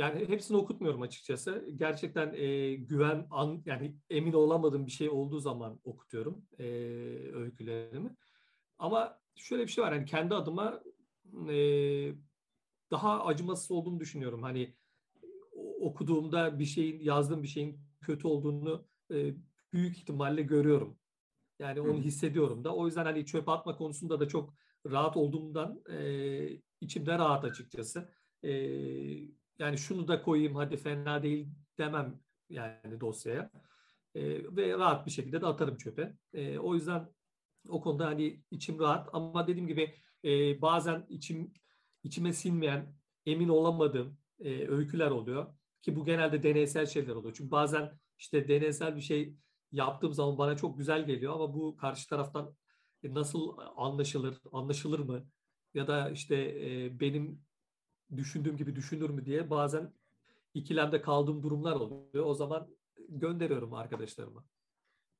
[0.00, 1.68] Yani hepsini okutmuyorum açıkçası.
[1.76, 6.64] Gerçekten e, güven, an, yani emin olamadığım bir şey olduğu zaman okutuyorum e,
[7.34, 8.16] öykülerimi.
[8.78, 10.82] Ama şöyle bir şey var, hani kendi adıma
[11.48, 11.56] e,
[12.90, 14.42] daha acımasız olduğunu düşünüyorum.
[14.42, 14.76] Hani
[15.80, 19.34] okuduğumda bir şeyin, yazdığım bir şeyin kötü olduğunu e,
[19.72, 20.98] büyük ihtimalle görüyorum.
[21.58, 22.74] Yani onu hissediyorum da.
[22.74, 24.54] O yüzden hani çöp atma konusunda da çok
[24.86, 28.12] rahat olduğumdan e, içimde rahat açıkçası.
[28.44, 28.50] E,
[29.60, 33.50] yani şunu da koyayım hadi fena değil demem yani dosyaya.
[34.14, 34.22] E,
[34.56, 36.16] ve rahat bir şekilde de atarım çöpe.
[36.32, 37.08] E, o yüzden
[37.68, 39.94] o konuda hani içim rahat ama dediğim gibi
[40.24, 41.52] e, bazen içim
[42.02, 42.94] içime sinmeyen,
[43.26, 45.54] emin olamadığım e, öyküler oluyor.
[45.82, 47.34] Ki bu genelde deneysel şeyler oluyor.
[47.36, 49.34] Çünkü bazen işte deneysel bir şey
[49.72, 52.56] yaptığım zaman bana çok güzel geliyor ama bu karşı taraftan
[53.02, 55.26] nasıl anlaşılır, anlaşılır mı?
[55.74, 57.42] Ya da işte e, benim
[58.16, 59.92] düşündüğüm gibi düşünür mü diye bazen
[60.54, 62.26] ikilemde kaldığım durumlar oluyor.
[62.26, 62.68] O zaman
[63.08, 64.44] gönderiyorum arkadaşlarıma.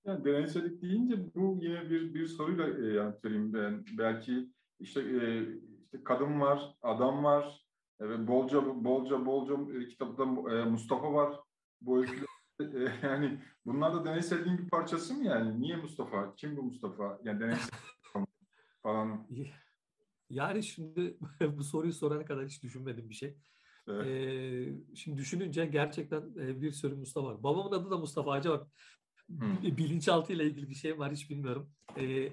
[0.06, 3.84] Yani deneysellik deyince bu yine bir bir soruyla e, yanıt vereyim ben.
[3.98, 4.48] Belki
[4.80, 5.42] işte, e,
[5.84, 7.66] işte kadın var, adam var,
[8.00, 11.40] e, bolca bolca bolca e, kitapta e, Mustafa var.
[11.80, 12.24] Bu öyküde
[12.60, 15.60] e, yani bunlar da deneyselliğin bir parçası mı yani?
[15.60, 16.34] Niye Mustafa?
[16.34, 17.18] Kim bu Mustafa?
[17.24, 17.70] Yani deneysel
[18.82, 19.26] falan.
[20.30, 21.16] Yani şimdi
[21.56, 23.36] bu soruyu sorana kadar hiç düşünmedim bir şey.
[23.88, 24.06] Evet.
[24.06, 27.42] Ee, şimdi düşününce gerçekten bir sürü Mustafa var.
[27.42, 28.32] Babamın adı da Mustafa.
[28.32, 28.66] Acaba
[29.28, 29.62] hmm.
[29.62, 31.70] bilinçaltı ile ilgili bir şey var hiç bilmiyorum.
[31.96, 32.32] Ee,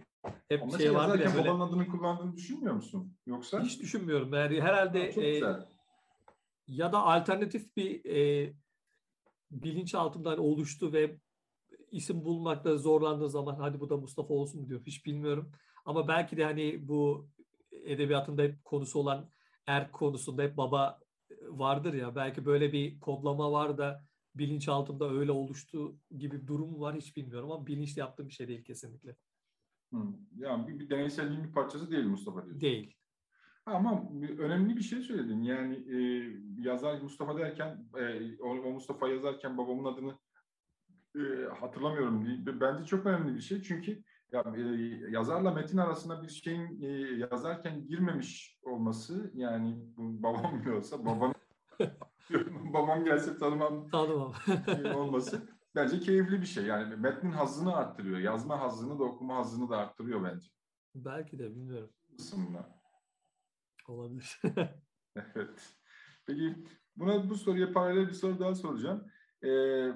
[0.50, 1.50] hep Ama şey vardır ya böyle.
[1.50, 3.18] babanın adını kullandığını düşünmüyor musun?
[3.26, 3.64] Yoksa?
[3.64, 4.34] Hiç düşünmüyorum.
[4.34, 5.42] Yani herhalde ha, e,
[6.68, 8.54] ya da alternatif bir e,
[9.52, 11.18] bilinç altından oluştu ve
[11.92, 14.82] isim bulmakta zorlandığı zaman hadi bu da Mustafa olsun diyor.
[14.86, 15.52] Hiç bilmiyorum.
[15.86, 17.30] Ama belki de hani bu
[17.88, 19.30] edebiyatında hep konusu olan
[19.68, 21.00] erk konusunda hep baba
[21.42, 22.16] vardır ya.
[22.16, 24.04] Belki böyle bir kodlama var da
[24.36, 28.64] bilinçaltımda öyle oluştu gibi bir durum var hiç bilmiyorum ama bilinçli yaptığım bir şey değil
[28.64, 29.16] kesinlikle.
[29.90, 30.16] Hmm.
[30.36, 32.62] Yani bir, bir deneyselliğin bir parçası değil Mustafa diyorsun.
[32.62, 32.94] Değil.
[33.66, 35.44] Ama önemli bir şey söyledin.
[35.44, 35.98] Yani e,
[36.62, 40.18] yazar Mustafa derken, e, o, o Mustafa yazarken babamın adını
[41.16, 42.26] e, hatırlamıyorum.
[42.62, 43.62] Bence çok önemli bir şey.
[43.62, 44.62] Çünkü ya, e,
[45.10, 46.88] yazarla metin arasında bir şeyin e,
[47.18, 51.34] yazarken girmemiş olması yani bu babam diyorsa babam
[52.74, 54.34] babam gelse tanımam tanımam
[54.96, 56.66] olması bence keyifli bir şey.
[56.66, 58.20] Yani metnin hazzını arttırıyor.
[58.20, 60.48] Yazma hazzını da okuma hazzını da arttırıyor bence.
[60.96, 61.90] Belki de bilmiyorum.
[62.18, 62.80] Kısımda.
[63.88, 64.42] Olabilir.
[65.16, 65.76] evet.
[66.26, 66.56] Peki
[66.96, 69.12] buna bu soruya paralel bir soru daha soracağım.
[69.44, 69.92] Ee,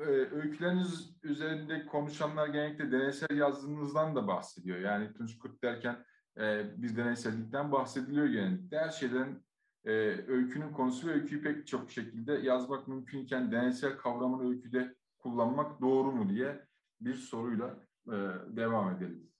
[0.00, 4.78] e, öyküleriniz üzerinde konuşanlar genellikle deneysel yazdığınızdan da bahsediyor.
[4.78, 6.04] Yani Tunç Kurt derken
[6.38, 8.78] e, biz deneysellikten bahsediliyor genellikle.
[8.78, 9.42] Her şeyden
[9.84, 9.92] e,
[10.28, 16.28] öykünün konusu ve öyküyü pek çok şekilde yazmak mümkünken deneysel kavramını öyküde kullanmak doğru mu
[16.28, 16.66] diye
[17.00, 18.16] bir soruyla e,
[18.56, 19.30] devam edelim.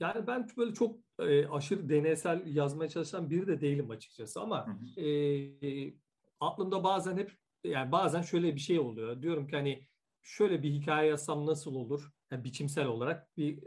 [0.00, 4.70] Yani ben böyle çok e, aşırı deneysel yazmaya çalışan biri de değilim açıkçası ama hı
[4.70, 5.00] hı.
[5.00, 5.94] E,
[6.40, 7.32] aklımda bazen hep
[7.64, 9.22] yani bazen şöyle bir şey oluyor.
[9.22, 9.86] Diyorum ki hani
[10.22, 12.12] şöyle bir hikaye yazsam nasıl olur?
[12.30, 13.62] Yani biçimsel olarak bir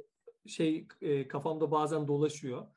[0.45, 2.67] şey e, kafamda bazen dolaşıyor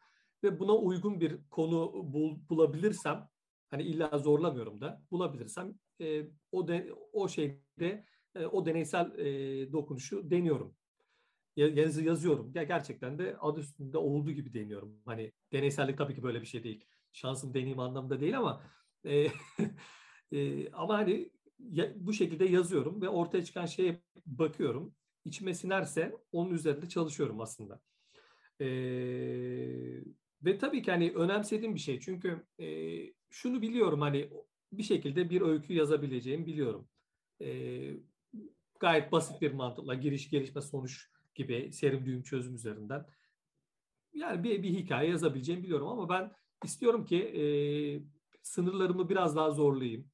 [0.42, 3.28] ve buna uygun bir konu bul, bulabilirsem
[3.70, 10.30] hani illa zorlamıyorum da bulabilirsem e, o de, o şeyde e, o deneysel e, dokunuşu
[10.30, 10.74] deniyorum.
[11.56, 12.52] Yaz, yazıyorum.
[12.54, 15.02] Ya gerçekten de adı üstünde olduğu gibi deniyorum.
[15.04, 16.84] Hani deneysellik tabii ki böyle bir şey değil.
[17.12, 18.62] Şansım deneyim anlamında değil ama
[19.04, 19.26] e,
[20.32, 21.30] e, ama hani
[21.96, 24.94] bu şekilde yazıyorum ve ortaya çıkan şeye bakıyorum.
[25.24, 27.80] İçime sinerse onun üzerinde çalışıyorum aslında.
[28.60, 28.66] E,
[30.42, 32.00] ve tabii ki hani önemsediğim bir şey.
[32.00, 32.66] Çünkü e,
[33.30, 34.30] şunu biliyorum hani
[34.72, 36.88] bir şekilde bir öykü yazabileceğimi biliyorum.
[37.42, 37.48] E,
[38.80, 43.06] gayet basit bir mantıkla giriş gelişme sonuç gibi serim düğüm çözüm üzerinden
[44.14, 46.32] yani bir, bir hikaye yazabileceğimi biliyorum ama ben
[46.64, 47.42] istiyorum ki e,
[48.42, 50.10] sınırlarımı biraz daha zorlayayım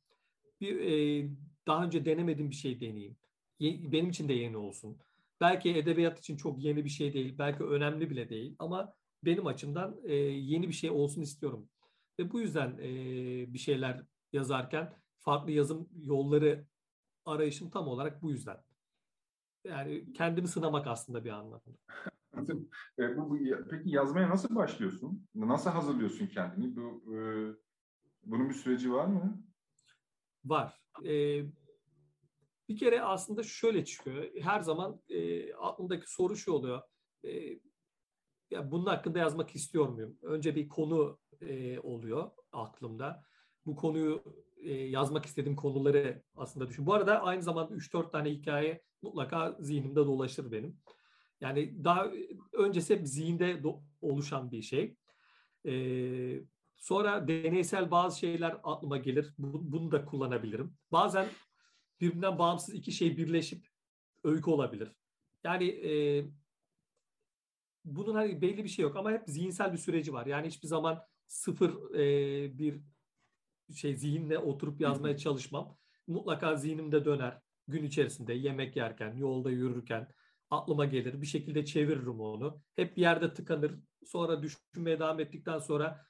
[0.65, 1.29] bir e,
[1.67, 3.17] daha önce denemediğim bir şey deneyeyim.
[3.59, 4.99] Ye, benim için de yeni olsun.
[5.41, 9.97] Belki edebiyat için çok yeni bir şey değil, belki önemli bile değil ama benim açımdan
[10.05, 11.69] e, yeni bir şey olsun istiyorum.
[12.19, 12.89] Ve bu yüzden e,
[13.55, 16.67] bir şeyler yazarken farklı yazım yolları
[17.25, 18.57] arayışım tam olarak bu yüzden.
[19.65, 21.71] Yani kendimi sınamak aslında bir anlamda.
[22.99, 23.39] e, bu, bu,
[23.71, 25.27] peki yazmaya nasıl başlıyorsun?
[25.35, 26.77] Nasıl hazırlıyorsun kendini?
[26.77, 27.19] Bu, e,
[28.25, 29.45] bunun bir süreci var mı?
[30.45, 30.81] Var.
[31.05, 31.43] E,
[32.69, 34.25] bir kere aslında şöyle çıkıyor.
[34.41, 36.83] Her zaman e, aklımdaki soru şu oluyor.
[37.25, 37.61] E,
[38.51, 40.19] ya bunun hakkında yazmak istiyor muyum?
[40.23, 43.23] Önce bir konu e, oluyor aklımda.
[43.67, 44.25] Bu konuyu
[44.57, 46.87] e, yazmak istediğim konuları aslında düşün.
[46.87, 50.77] Bu arada aynı zamanda 3-4 tane hikaye mutlaka zihnimde dolaşır benim.
[51.41, 52.11] Yani daha
[52.53, 54.97] öncesi hep zihinde do- oluşan bir şey.
[55.67, 55.75] E,
[56.85, 59.35] Sonra deneysel bazı şeyler aklıma gelir.
[59.39, 60.77] Bunu da kullanabilirim.
[60.93, 61.27] Bazen
[62.01, 63.67] birbirinden bağımsız iki şey birleşip
[64.25, 64.97] öykü olabilir.
[65.45, 66.25] Yani e,
[67.85, 70.27] bunun hani belli bir şey yok ama hep zihinsel bir süreci var.
[70.27, 72.81] Yani hiçbir zaman sıfır e, bir
[73.75, 75.77] şey zihinle oturup yazmaya çalışmam.
[76.07, 77.41] Mutlaka zihnimde döner.
[77.69, 80.09] Gün içerisinde yemek yerken, yolda yürürken
[80.51, 81.21] aklıma gelir.
[81.21, 82.61] Bir şekilde çeviririm onu.
[82.77, 83.75] Hep bir yerde tıkanır.
[84.07, 86.07] Sonra düşünmeye devam ettikten sonra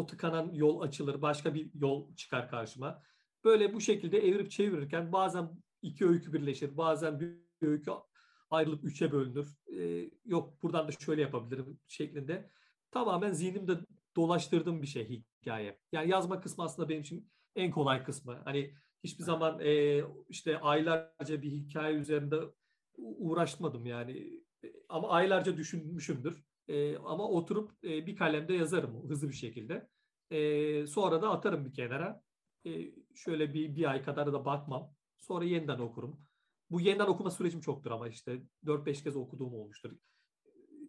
[0.00, 3.02] o, tıkanan yol açılır, başka bir yol çıkar karşıma.
[3.44, 5.50] Böyle bu şekilde evirip çevirirken bazen
[5.82, 7.90] iki öykü birleşir, bazen bir öykü
[8.50, 9.56] ayrılıp üçe bölünür.
[9.78, 12.50] Ee, yok buradan da şöyle yapabilirim şeklinde.
[12.90, 13.72] Tamamen zihnimde
[14.16, 15.78] dolaştırdığım bir şey hikaye.
[15.92, 18.40] Yani yazma kısmı aslında benim için en kolay kısmı.
[18.44, 18.74] Hani
[19.04, 22.36] hiçbir zaman e, işte aylarca bir hikaye üzerinde
[22.98, 24.42] uğraşmadım yani.
[24.88, 26.44] Ama aylarca düşünmüşümdür.
[26.70, 29.88] E, ama oturup e, bir kalemde yazarım hızlı bir şekilde.
[30.30, 32.22] E, sonra da atarım bir kenara.
[32.66, 32.70] E,
[33.14, 34.94] şöyle bir, bir ay kadar da bakmam.
[35.18, 36.20] Sonra yeniden okurum.
[36.70, 39.92] Bu yeniden okuma sürecim çoktur ama işte 4-5 kez okuduğum olmuştur.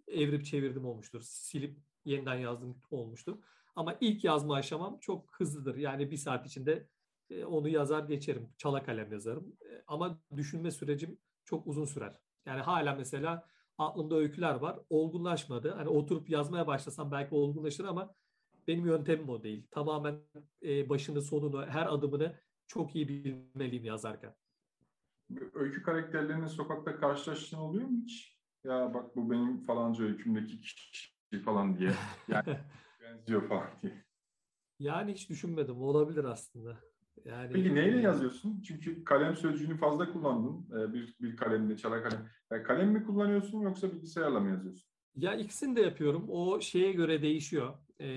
[0.07, 1.21] Evrip çevirdim olmuştur.
[1.21, 3.37] Silip yeniden yazdım olmuştur.
[3.75, 5.75] Ama ilk yazma aşamam çok hızlıdır.
[5.75, 6.87] Yani bir saat içinde
[7.29, 8.49] e, onu yazar geçerim.
[8.57, 9.57] Çala kalem yazarım.
[9.61, 12.19] E, ama düşünme sürecim çok uzun sürer.
[12.45, 13.47] Yani hala mesela
[13.81, 14.79] aklımda öyküler var.
[14.89, 15.71] Olgunlaşmadı.
[15.71, 18.15] Hani oturup yazmaya başlasam belki olgunlaşır ama
[18.67, 19.67] benim yöntemim o değil.
[19.71, 20.15] Tamamen
[20.63, 24.35] e, başını sonunu her adımını çok iyi bilmeliyim yazarken.
[25.53, 28.41] Öykü karakterlerinin sokakta karşılaştığın oluyor mu hiç?
[28.63, 31.11] Ya bak bu benim falanca öykümdeki kişi
[31.45, 31.91] falan diye.
[32.27, 32.57] Yani
[33.01, 34.05] benziyor falan diye.
[34.79, 35.81] Yani hiç düşünmedim.
[35.81, 36.90] Olabilir aslında.
[37.25, 38.61] Yani, Peki neyle yazıyorsun?
[38.61, 40.65] Çünkü kalem sözcüğünü fazla kullandın.
[40.71, 42.29] Ee, bir, bir kalemde, çala kalem.
[42.51, 44.89] Yani kalem mi kullanıyorsun yoksa bilgisayarla mı yazıyorsun?
[45.15, 46.25] Ya ikisini de yapıyorum.
[46.29, 47.73] O şeye göre değişiyor.
[47.99, 48.07] E,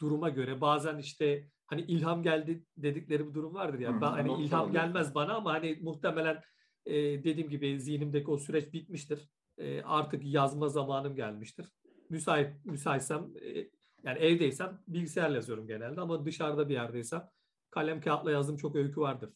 [0.00, 0.60] duruma göre.
[0.60, 3.96] Bazen işte hani ilham geldi dedikleri bir durum vardır ya.
[3.96, 6.42] Hı, ben, hani ilham gelmez bana ama hani muhtemelen
[6.86, 6.94] e,
[7.24, 9.28] dediğim gibi zihnimdeki o süreç bitmiştir.
[9.58, 11.66] E, artık yazma zamanım gelmiştir.
[12.10, 13.68] Müsait müsaitsem e,
[14.04, 17.28] yani evdeysem bilgisayarla yazıyorum genelde ama dışarıda bir yerdeysem
[17.76, 19.30] kalem kağıtla yazdığım çok öykü vardır.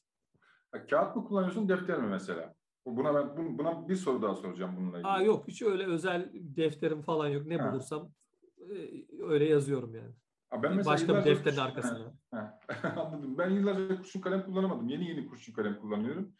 [0.73, 2.55] Ha, kağıt mı kullanıyorsun defter mi mesela?
[2.87, 5.09] Buna ben buna bir soru daha soracağım bununla ilgili.
[5.09, 7.47] Aa yok hiç öyle özel defterim falan yok.
[7.47, 7.73] Ne ha.
[7.73, 8.11] bulursam
[8.59, 8.75] e,
[9.23, 10.15] öyle yazıyorum yani.
[10.51, 12.13] Ha, ben mesela Başka bir defterin kurşun, arkasına.
[12.31, 12.95] Ha, ha.
[12.97, 13.39] Anladım.
[13.39, 14.89] Ben yıllarca kurşun kalem kullanamadım.
[14.89, 16.33] Yeni yeni kurşun kalem kullanıyorum.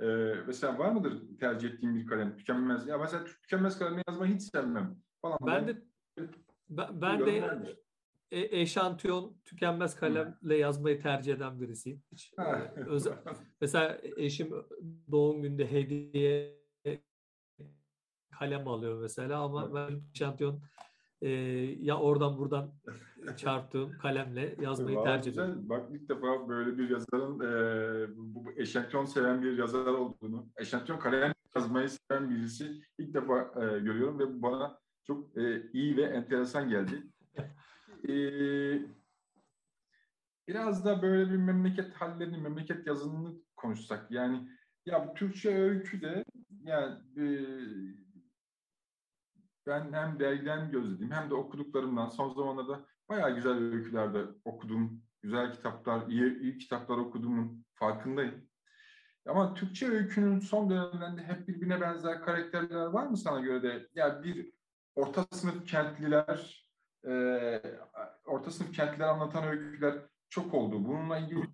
[0.00, 2.36] Ee, mesela var mıdır tercih ettiğim bir kalem?
[2.36, 2.86] Tükenmez.
[2.86, 4.96] Ya mesela tükenmez kalemi yazmayı hiç sevmem.
[5.22, 5.38] Falan.
[5.46, 5.82] Ben, ben de
[6.68, 7.76] ben, ben de
[8.32, 12.02] e, eşantiyon tükenmez kalemle yazmayı tercih eden birisiyim.
[12.12, 12.32] Hiç,
[12.76, 13.12] e, özel,
[13.60, 14.52] mesela eşim
[15.10, 16.62] doğum günde hediye
[18.38, 20.62] kalem alıyor mesela ama ben eşantiyon
[21.20, 21.30] e,
[21.80, 22.72] ya oradan buradan
[23.36, 25.68] çarptığım kalemle yazmayı Vallahi tercih ediyorum.
[25.68, 30.98] Bak ilk defa böyle bir yazarın e, bu, bu eşantiyon seven bir yazar olduğunu, eşantiyon
[30.98, 36.02] kalem yazmayı seven birisi ilk defa e, görüyorum ve bu bana çok e, iyi ve
[36.02, 37.02] enteresan geldi.
[38.08, 38.12] E,
[40.48, 44.10] biraz da böyle bir memleket hallerini, memleket yazınını konuşsak.
[44.10, 44.48] Yani
[44.86, 46.24] ya bu Türkçe öykü de
[46.62, 47.24] yani e,
[49.66, 55.02] ben hem dergiden gözlediğim hem de okuduklarımdan son zamanlarda bayağı güzel öyküler de okudum.
[55.22, 58.48] Güzel kitaplar, iyi, iyi kitaplar okuduğumun farkındayım.
[59.26, 63.88] Ama Türkçe öykünün son dönemlerinde hep birbirine benzer karakterler var mı sana göre de?
[63.94, 64.52] Yani bir
[64.94, 66.68] orta sınıf kentliler,
[67.06, 67.12] e,
[68.26, 69.94] orta sınıf kentliler anlatan öyküler
[70.28, 70.84] çok oldu.
[70.84, 71.46] Bununla ilgili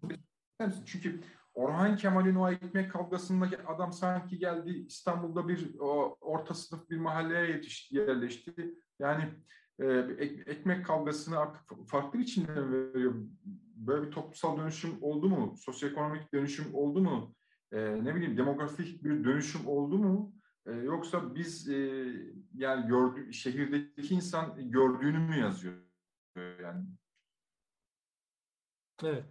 [0.87, 1.21] çünkü
[1.55, 7.51] Orhan Kemal'in o ekmek kavgasındaki adam sanki geldi İstanbul'da bir o, orta sınıf bir mahalleye
[7.51, 8.75] yetişti, yerleşti.
[8.99, 9.25] Yani
[9.79, 9.87] e,
[10.19, 13.15] ek, ekmek kavgasını artık farklı biçimde veriyor.
[13.77, 15.55] Böyle bir toplumsal dönüşüm oldu mu?
[15.57, 17.35] Sosyoekonomik dönüşüm oldu mu?
[17.73, 20.35] E, ne bileyim demografik bir dönüşüm oldu mu?
[20.67, 22.07] E, yoksa biz e,
[22.55, 25.88] yani gördü, şehirdeki insan gördüğünü mü yazıyor?
[26.63, 26.85] Yani.
[29.05, 29.25] Evet.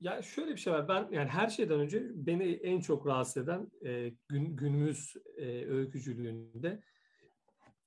[0.00, 0.88] Ya şöyle bir şey var.
[0.88, 6.82] Ben yani her şeyden önce beni en çok rahatsız eden e, gün, günümüz e, öykücülüğünde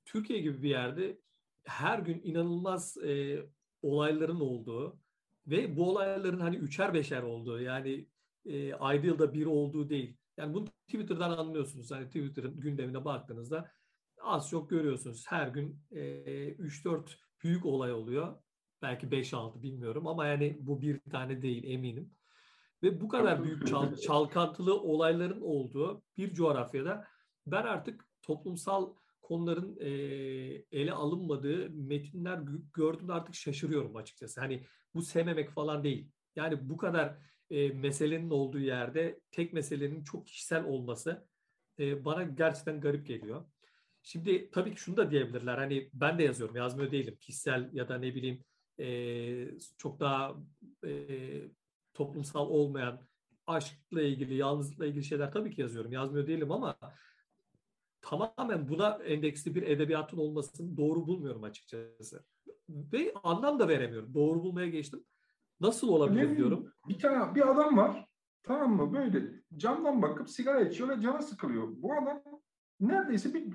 [0.04, 1.18] Türkiye gibi bir yerde
[1.64, 3.42] her gün inanılmaz e,
[3.82, 4.98] olayların olduğu
[5.46, 8.06] ve bu olayların hani üçer beşer olduğu yani
[8.46, 10.16] e, ayda yılda bir olduğu değil.
[10.36, 11.90] Yani bunu Twitter'dan anlıyorsunuz.
[11.90, 13.70] Hani Twitter'ın gündemine baktığınızda
[14.22, 15.24] az çok görüyorsunuz.
[15.28, 16.00] Her gün e,
[16.52, 18.36] 3-4 büyük olay oluyor.
[18.82, 22.10] Belki 5-6 bilmiyorum ama yani bu bir tane değil eminim.
[22.82, 27.06] Ve bu kadar büyük çal, çalkantılı olayların olduğu bir coğrafyada
[27.46, 29.88] ben artık toplumsal konuların e,
[30.72, 32.40] ele alınmadığı metinler
[32.74, 34.40] gördüğümde artık şaşırıyorum açıkçası.
[34.40, 34.64] Hani
[34.94, 36.10] bu sevmemek falan değil.
[36.36, 37.18] Yani bu kadar
[37.50, 41.28] e, meselenin olduğu yerde tek meselenin çok kişisel olması
[41.78, 43.44] e, bana gerçekten garip geliyor.
[44.02, 45.58] Şimdi tabii ki şunu da diyebilirler.
[45.58, 47.16] Hani ben de yazıyorum, yazmıyor değilim.
[47.20, 48.44] Kişisel ya da ne bileyim
[48.78, 50.36] e, çok daha
[50.84, 51.08] e,
[51.94, 53.00] toplumsal olmayan
[53.46, 55.92] aşkla ilgili, yalnızlıkla ilgili şeyler tabii ki yazıyorum.
[55.92, 56.78] Yazmıyor değilim ama
[58.00, 62.24] tamamen buna endeksli bir edebiyatın olmasını doğru bulmuyorum açıkçası.
[62.68, 64.14] Ve anlam da veremiyorum.
[64.14, 65.04] Doğru bulmaya geçtim.
[65.60, 66.72] Nasıl olabilir diyorum.
[66.88, 68.08] Bir tane bir adam var.
[68.42, 68.92] Tamam mı?
[68.92, 71.68] Böyle camdan bakıp sigara içiyor ve canı sıkılıyor.
[71.76, 72.22] Bu adam
[72.80, 73.54] neredeyse bir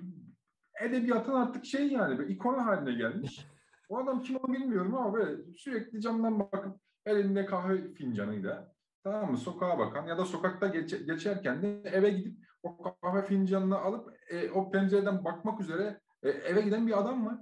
[0.83, 3.47] edebiyatın artık şey yani bir ikonu haline gelmiş.
[3.89, 8.73] O adam kim onu bilmiyorum ama böyle sürekli camdan bakıp elinde kahve fincanıyla
[9.03, 13.77] tamam mı sokağa bakan ya da sokakta geç, geçerken de eve gidip o kahve fincanını
[13.77, 17.37] alıp e, o pencereden bakmak üzere e, eve giden bir adam var.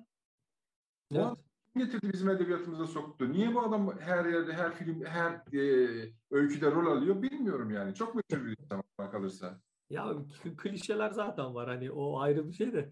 [1.11, 1.25] Evet.
[1.25, 1.35] O
[1.79, 3.31] getirdi bizim edebiyatımıza soktu?
[3.31, 7.95] Niye bu adam her yerde, her film, her e, öyküde rol alıyor bilmiyorum yani.
[7.95, 9.61] Çok meşhur bir insan kalırsa.
[9.89, 10.15] Ya
[10.57, 12.91] klişeler zaten var hani o ayrı bir şey de.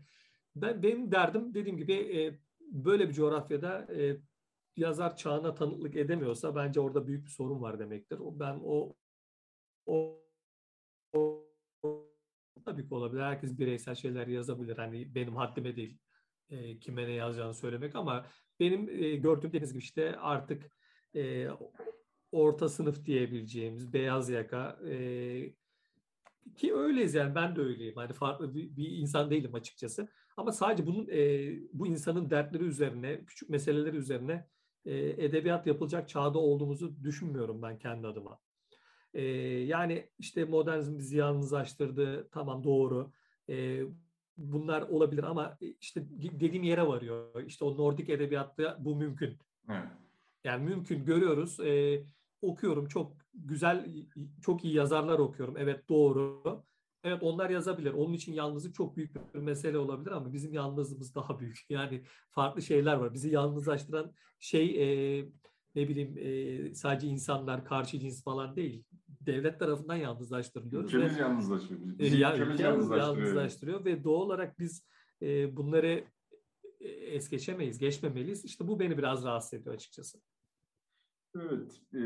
[0.62, 4.18] Ben benim derdim dediğim gibi e, böyle bir coğrafyada e,
[4.76, 8.20] yazar çağına tanıklık edemiyorsa bence orada büyük bir sorun var demektir.
[8.22, 8.96] Ben o
[9.86, 10.24] o,
[11.14, 11.46] o
[12.66, 13.22] tabii ki olabilir.
[13.22, 14.78] Herkes bireysel şeyler yazabilir.
[14.78, 15.98] Hani benim haddime değil
[16.50, 18.26] e, kime ne yazacağını söylemek ama
[18.60, 20.72] benim e, gördüğüm deniz gibi işte artık
[21.16, 21.48] e,
[22.32, 24.96] orta sınıf diyebileceğimiz beyaz yaka e,
[26.56, 27.96] ki öyleyiz yani ben de öyleyim.
[27.96, 30.10] Hani farklı bir, bir insan değilim açıkçası.
[30.40, 34.48] Ama sadece bunun e, bu insanın dertleri üzerine, küçük meseleleri üzerine
[34.86, 38.40] e, edebiyat yapılacak çağda olduğumuzu düşünmüyorum ben kendi adıma.
[39.14, 39.24] E,
[39.64, 42.30] yani işte modernizm bizi yalnızlaştırdı.
[42.32, 43.12] Tamam doğru.
[43.50, 43.82] E,
[44.38, 47.44] bunlar olabilir ama işte dediğim yere varıyor.
[47.44, 49.38] İşte o Nordik edebiyatta bu mümkün.
[49.70, 49.88] Evet.
[50.44, 51.60] Yani mümkün görüyoruz.
[51.60, 52.04] E,
[52.42, 54.06] okuyorum çok güzel,
[54.42, 55.58] çok iyi yazarlar okuyorum.
[55.58, 56.64] Evet doğru.
[57.04, 57.94] Evet onlar yazabilir.
[57.94, 61.60] Onun için yalnızlık çok büyük bir mesele olabilir ama bizim yalnızlığımız daha büyük.
[61.70, 63.14] Yani farklı şeyler var.
[63.14, 64.84] Bizi yalnızlaştıran şey
[65.20, 65.26] e,
[65.76, 68.84] ne bileyim e, sadece insanlar karşı cins falan değil.
[69.08, 70.94] Devlet tarafından yalnızlaştırılıyoruz.
[70.94, 72.00] Ülkemiz ve, yalnızlaştırıyor.
[72.00, 73.18] Bizi ya, ülkemiz yalnızlaştırıyor.
[73.18, 74.86] yalnızlaştırıyor ve doğal olarak biz
[75.22, 76.04] e, bunları
[76.80, 78.46] e, es geçemeyiz, geçmemeliyiz.
[78.46, 80.20] İşte bu beni biraz rahatsız ediyor açıkçası.
[81.36, 81.82] Evet.
[81.94, 82.02] E,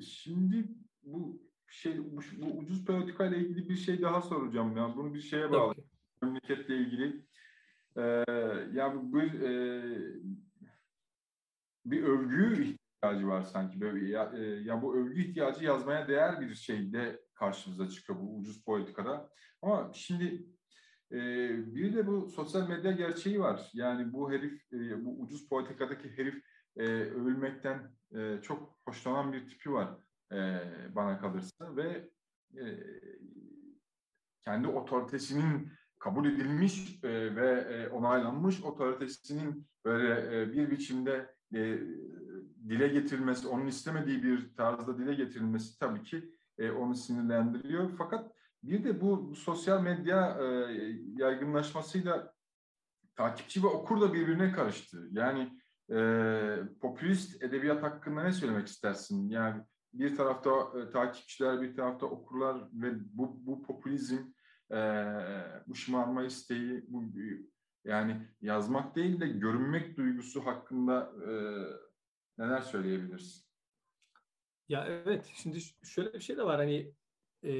[0.00, 0.68] şimdi
[1.02, 4.76] bu şey bu, bu ucuz politika ile ilgili bir şey daha soracağım.
[4.76, 5.74] Yani bunu bir şeye bağlı.
[6.22, 7.26] Memleketle ilgili.
[7.96, 8.02] E,
[8.72, 9.82] yani bir e,
[11.84, 13.80] bir övgü ihtiyacı var sanki.
[13.80, 18.64] Böyle ya, e, ya bu övgü ihtiyacı yazmaya değer bir şeyde karşımıza çıkıyor bu ucuz
[18.64, 19.30] politikada.
[19.62, 20.46] Ama şimdi
[21.12, 21.18] e,
[21.74, 23.70] bir de bu sosyal medya gerçeği var.
[23.74, 26.44] Yani bu herif, e, bu ucuz politikadaki herif
[26.76, 30.60] e, övülmekten e, çok hoşlanan bir tipi var e,
[30.94, 32.08] bana kalırsa ve
[32.54, 32.64] e,
[34.44, 41.78] kendi otoritesinin kabul edilmiş e, ve e, onaylanmış otoritesinin böyle e, bir biçimde e,
[42.68, 47.90] dile getirilmesi, onun istemediği bir tarzda dile getirilmesi tabii ki e, onu sinirlendiriyor.
[47.98, 50.44] Fakat bir de bu sosyal medya e,
[51.16, 52.32] yaygınlaşmasıyla
[53.16, 55.08] takipçi ve okur da birbirine karıştı.
[55.10, 55.60] Yani
[55.90, 55.98] e,
[56.80, 59.30] popülist edebiyat hakkında ne söylemek istersin?
[59.30, 59.62] Yani
[59.92, 64.18] bir tarafta e, takipçiler, bir tarafta okurlar ve bu, bu popülizm,
[64.72, 64.78] e,
[65.66, 67.04] bu şımarma isteği, bu
[67.84, 71.30] yani yazmak değil de görünmek duygusu hakkında e,
[72.38, 73.48] neler söyleyebilirsin?
[74.68, 76.92] Ya evet, şimdi şöyle bir şey de var hani
[77.44, 77.52] e,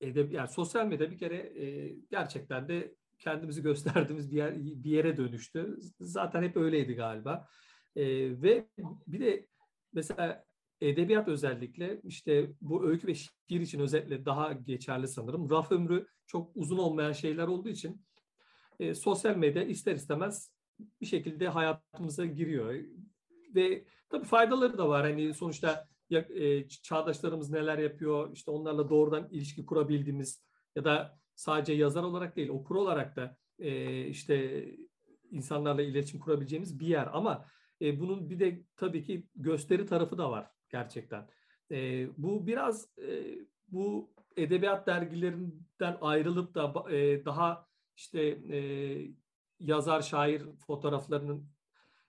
[0.00, 5.16] edeb yani sosyal medya bir kere e, gerçekten de kendimizi gösterdiğimiz bir yer bir yere
[5.16, 5.76] dönüştü.
[6.00, 7.48] Zaten hep öyleydi galiba.
[7.96, 8.04] E,
[8.42, 8.68] ve
[9.06, 9.46] bir de
[9.92, 10.44] mesela
[10.80, 15.50] edebiyat özellikle işte bu öykü ve şiir için özellikle daha geçerli sanırım.
[15.50, 18.02] Raf ömrü çok uzun olmayan şeyler olduğu için
[18.80, 20.52] e, sosyal medya ister istemez
[21.00, 22.74] bir şekilde hayatımıza giriyor.
[23.54, 25.02] Ve tabii faydaları da var.
[25.02, 30.42] Hani sonuçta ya, e, çağdaşlarımız neler yapıyor, işte onlarla doğrudan ilişki kurabildiğimiz
[30.76, 34.64] ya da sadece yazar olarak değil, okur olarak da e, işte
[35.30, 37.08] insanlarla iletişim kurabileceğimiz bir yer.
[37.12, 37.46] Ama
[37.82, 41.28] e, bunun bir de tabii ki gösteri tarafı da var gerçekten.
[41.70, 47.66] E, bu biraz e, bu edebiyat dergilerinden ayrılıp da e, daha
[47.96, 48.20] işte
[48.52, 48.58] e,
[49.60, 51.48] yazar şair fotoğraflarının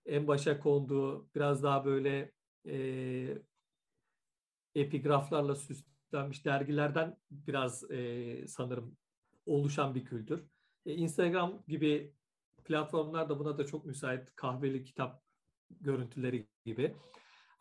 [0.05, 2.31] en başa konduğu biraz daha böyle
[2.67, 3.37] e,
[4.75, 8.97] epigraflarla süslenmiş dergilerden biraz e, sanırım
[9.45, 10.43] oluşan bir kültür.
[10.85, 12.13] E, Instagram gibi
[12.63, 15.22] platformlar da buna da çok müsait kahveli kitap
[15.81, 16.95] görüntüleri gibi.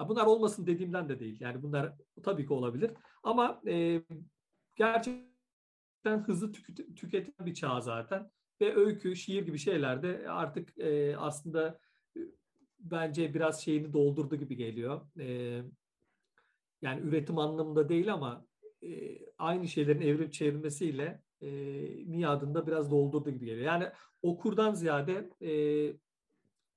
[0.08, 1.40] Bunlar olmasın dediğimden de değil.
[1.40, 1.92] Yani bunlar
[2.22, 2.90] tabii ki olabilir.
[3.22, 4.02] Ama e,
[4.76, 8.30] gerçekten hızlı tüketilen tüketilen bir çağ zaten.
[8.60, 11.78] Ve öykü, şiir gibi şeyler de artık e, aslında
[12.16, 12.20] e,
[12.78, 15.00] bence biraz şeyini doldurdu gibi geliyor.
[15.18, 15.26] E,
[16.82, 18.46] yani üretim anlamında değil ama
[18.82, 21.50] e, aynı şeylerin evrilip çevrilmesiyle e,
[22.06, 23.66] miadında biraz doldurdu gibi geliyor.
[23.66, 23.88] Yani
[24.22, 25.52] okurdan ziyade e,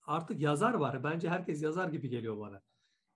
[0.08, 1.04] artık yazar var.
[1.04, 2.62] Bence herkes yazar gibi geliyor bana.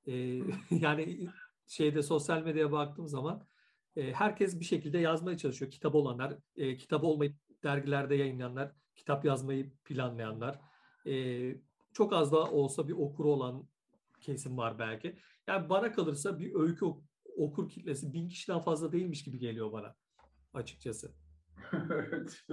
[0.08, 0.14] E,
[0.72, 1.30] yani
[1.68, 3.48] şeyde sosyal medyaya baktığım zaman
[3.96, 5.72] e, herkes bir şekilde yazmaya çalışıyor.
[5.72, 10.60] Kitap olanlar, e, kitap olmayıp dergilerde yayınlayanlar, kitap yazmayı planlayanlar.
[11.06, 11.56] E,
[11.94, 13.68] çok az da olsa bir okuru olan
[14.22, 15.20] kesim var belki.
[15.48, 16.86] Yani bana kalırsa bir öykü
[17.38, 19.96] okur kitlesi bin kişiden fazla değilmiş gibi geliyor bana
[20.54, 21.16] açıkçası.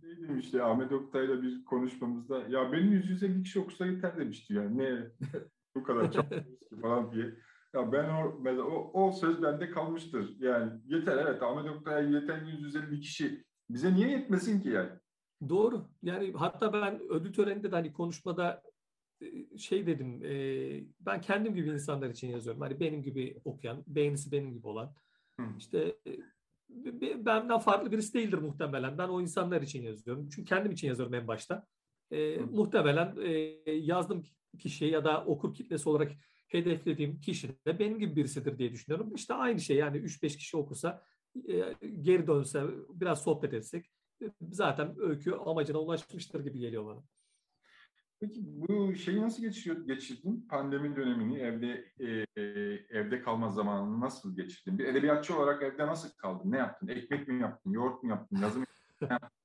[0.00, 5.10] Şey demişti Ahmet Oktay'la bir konuşmamızda ya benim 150 kişi okusa yeter demişti yani ne
[5.76, 6.24] bu kadar çok
[6.82, 7.34] falan diye.
[7.74, 10.36] Ya ben o, mesela o, o söz bende kalmıştır.
[10.40, 14.90] Yani yeter evet Ahmet Oktay'a yeten 150 kişi bize niye yetmesin ki yani?
[15.48, 15.88] Doğru.
[16.02, 18.62] Yani hatta ben ödül töreninde de hani konuşmada
[19.22, 20.30] e, şey dedim e,
[21.00, 22.60] ben kendim gibi insanlar için yazıyorum.
[22.60, 24.94] Hani benim gibi okuyan, beğenisi benim gibi olan.
[25.40, 25.46] Hı.
[25.58, 26.10] işte e,
[27.26, 28.98] benden farklı birisi değildir muhtemelen.
[28.98, 30.28] Ben o insanlar için yazıyorum.
[30.28, 31.66] Çünkü kendim için yazıyorum en başta.
[32.10, 33.30] E, muhtemelen e,
[33.72, 34.22] yazdığım
[34.58, 36.12] kişi ya da okur kitlesi olarak
[36.48, 39.14] hedeflediğim kişi de benim gibi birisidir diye düşünüyorum.
[39.14, 41.02] İşte aynı şey yani 3-5 kişi okusa
[41.48, 43.90] e, geri dönse biraz sohbet etsek
[44.50, 47.02] zaten öykü amacına ulaşmıştır gibi geliyor bana.
[48.20, 50.46] Peki bu şeyi nasıl geçiriyor, geçirdin?
[50.50, 52.42] Pandemi dönemini evde e,
[52.98, 54.78] evde kalma zamanını nasıl geçirdin?
[54.78, 56.52] Bir edebiyatçı olarak evde nasıl kaldın?
[56.52, 56.88] Ne yaptın?
[56.88, 57.70] Ekmek mi yaptın?
[57.70, 58.36] Yoğurt mu yaptın?
[58.36, 58.66] Yazı mı
[59.00, 59.28] yaptın?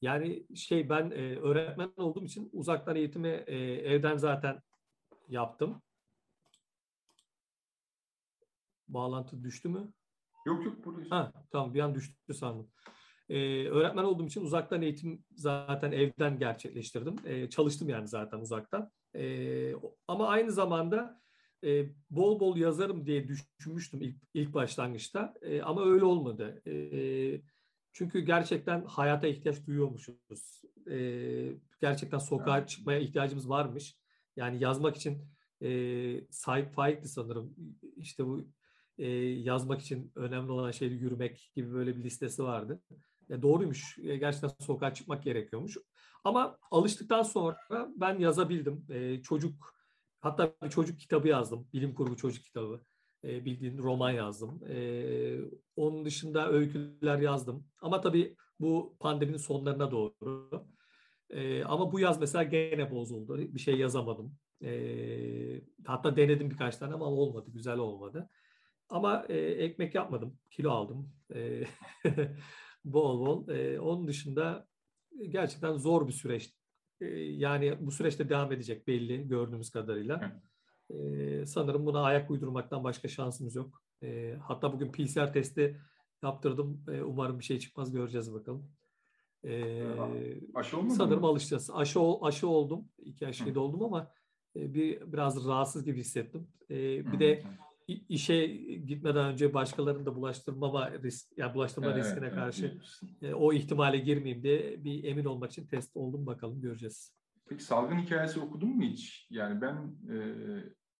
[0.00, 4.62] Yani şey ben e, öğretmen olduğum için uzaktan eğitimi e, evden zaten
[5.28, 5.82] yaptım.
[8.88, 9.92] Bağlantı düştü mü?
[10.46, 11.16] Yok yok burada.
[11.16, 12.70] Ha, tamam bir an düştü sandım.
[13.28, 17.16] Ee, öğretmen olduğum için uzaktan eğitim zaten evden gerçekleştirdim.
[17.24, 18.90] Ee, çalıştım yani zaten uzaktan.
[19.14, 19.72] Ee,
[20.08, 21.20] ama aynı zamanda
[21.64, 25.34] e, bol bol yazarım diye düşünmüştüm ilk, ilk başlangıçta.
[25.42, 26.62] E, ama öyle olmadı.
[26.66, 27.40] E,
[27.92, 30.62] çünkü gerçekten hayata ihtiyaç duyuyormuşuz.
[30.90, 30.98] E,
[31.80, 33.96] gerçekten sokağa çıkmaya ihtiyacımız varmış.
[34.36, 35.22] Yani yazmak için
[35.62, 35.70] e,
[36.30, 37.54] Said Faik'ti sanırım.
[37.96, 38.48] İşte bu
[38.98, 42.82] e, yazmak için önemli olan şey yürümek gibi böyle bir listesi vardı.
[43.30, 43.98] E, doğruymuş.
[43.98, 45.76] E, gerçekten sokağa çıkmak gerekiyormuş.
[46.24, 47.58] Ama alıştıktan sonra
[47.96, 48.86] ben yazabildim.
[48.90, 49.74] E, çocuk
[50.20, 51.68] hatta bir çocuk kitabı yazdım.
[51.72, 52.80] Bilim kurgu çocuk kitabı.
[53.24, 54.60] E, bildiğin roman yazdım.
[54.68, 54.78] E,
[55.76, 57.66] onun dışında öyküler yazdım.
[57.80, 60.66] Ama tabii bu pandeminin sonlarına doğru.
[61.30, 63.38] E, ama bu yaz mesela gene bozuldu.
[63.38, 64.36] Bir şey yazamadım.
[64.64, 67.50] E, hatta denedim birkaç tane ama olmadı.
[67.54, 68.30] Güzel olmadı.
[68.88, 70.38] Ama e, ekmek yapmadım.
[70.50, 71.12] Kilo aldım.
[71.34, 71.64] E,
[72.84, 73.48] bol bol.
[73.48, 74.68] E, onun dışında
[75.28, 76.54] gerçekten zor bir süreç.
[77.00, 80.42] E, yani bu süreçte devam edecek belli gördüğümüz kadarıyla.
[80.90, 83.82] E, sanırım buna ayak uydurmaktan başka şansımız yok.
[84.02, 85.80] E, hatta bugün PCR testi
[86.22, 86.84] yaptırdım.
[86.88, 88.70] E, umarım bir şey çıkmaz göreceğiz bakalım.
[89.44, 89.84] E,
[90.54, 91.26] aşı olmadı Sanırım mı?
[91.26, 91.70] alışacağız.
[91.74, 92.88] Aşı, aşı oldum.
[92.98, 94.12] İki aşıyı da oldum ama
[94.56, 96.48] e, bir biraz rahatsız gibi hissettim.
[96.70, 96.76] E,
[97.12, 97.42] bir de
[97.88, 98.46] işe
[98.86, 102.78] gitmeden önce başkalarını da bulaştırmama risk, yani bulaştırma evet, riskine karşı
[103.22, 103.34] evet.
[103.34, 107.14] o ihtimale girmeyeyim diye bir emin olmak için test oldum bakalım göreceğiz.
[107.48, 109.26] Peki salgın hikayesi okudun mu hiç?
[109.30, 109.74] Yani ben
[110.14, 110.16] e,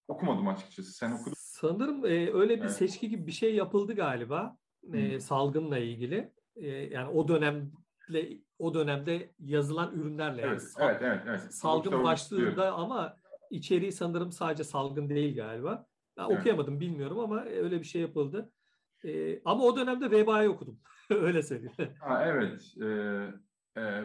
[0.08, 0.92] okumadım açıkçası.
[0.92, 2.72] Sen okudun Sanırım e, öyle bir evet.
[2.72, 4.56] seçki gibi bir şey yapıldı galiba
[4.92, 6.32] e, salgınla ilgili.
[6.56, 10.42] E, yani o dönemle o dönemde yazılan ürünlerle.
[10.42, 11.54] Evet, yani evet, evet, evet.
[11.54, 13.16] Salgın başlığında ama
[13.50, 15.87] içeriği sanırım sadece salgın değil galiba.
[16.18, 16.38] Ben evet.
[16.40, 18.52] okuyamadım bilmiyorum ama öyle bir şey yapıldı.
[19.04, 20.80] Ee, ama o dönemde vebayı okudum.
[21.10, 21.94] öyle söyleyeyim.
[22.00, 22.74] Ha, evet.
[22.82, 23.28] Ee,
[23.80, 24.04] e,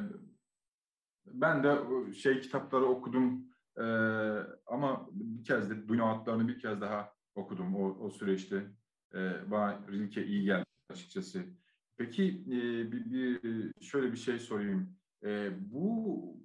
[1.26, 1.78] ben de
[2.14, 3.84] şey kitapları okudum ee,
[4.66, 8.68] ama bir kez de Dünya Atlarını bir kez daha okudum o, o süreçte.
[9.16, 11.43] Ee, bana Rilke iyi geldi açıkçası.
[11.97, 14.95] Peki e, bir, bir şöyle bir şey sorayım.
[15.24, 16.43] E, bu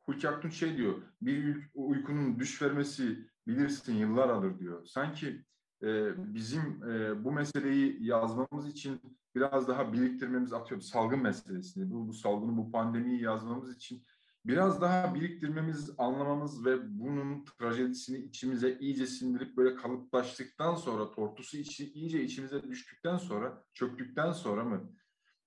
[0.00, 4.86] Hulki Aktunç şey diyor, bir uykunun düş vermesi bilirsin yıllar alır diyor.
[4.86, 5.44] Sanki
[5.82, 9.00] e, bizim e, bu meseleyi yazmamız için
[9.34, 14.04] biraz daha biriktirmemiz atıyorum salgın meselesini, bu, bu salgını, bu pandemiyi yazmamız için
[14.44, 21.92] biraz daha biriktirmemiz, anlamamız ve bunun trajedisini içimize iyice sindirip böyle kalıplaştıktan sonra, tortusu içi,
[21.92, 24.92] iyice içimize düştükten sonra, çöktükten sonra mı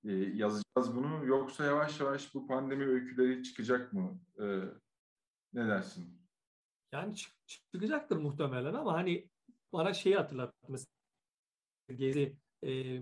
[0.04, 1.26] e, yazacağız bunu?
[1.26, 4.20] Yoksa yavaş yavaş bu pandemi öyküleri çıkacak mı?
[4.40, 4.46] E,
[5.54, 6.21] ne dersin?
[6.92, 9.30] Yani çık, çıkacaktır muhtemelen ama hani
[9.74, 10.88] bana şeyi hatırlattı mesela
[11.96, 13.02] Gezi e,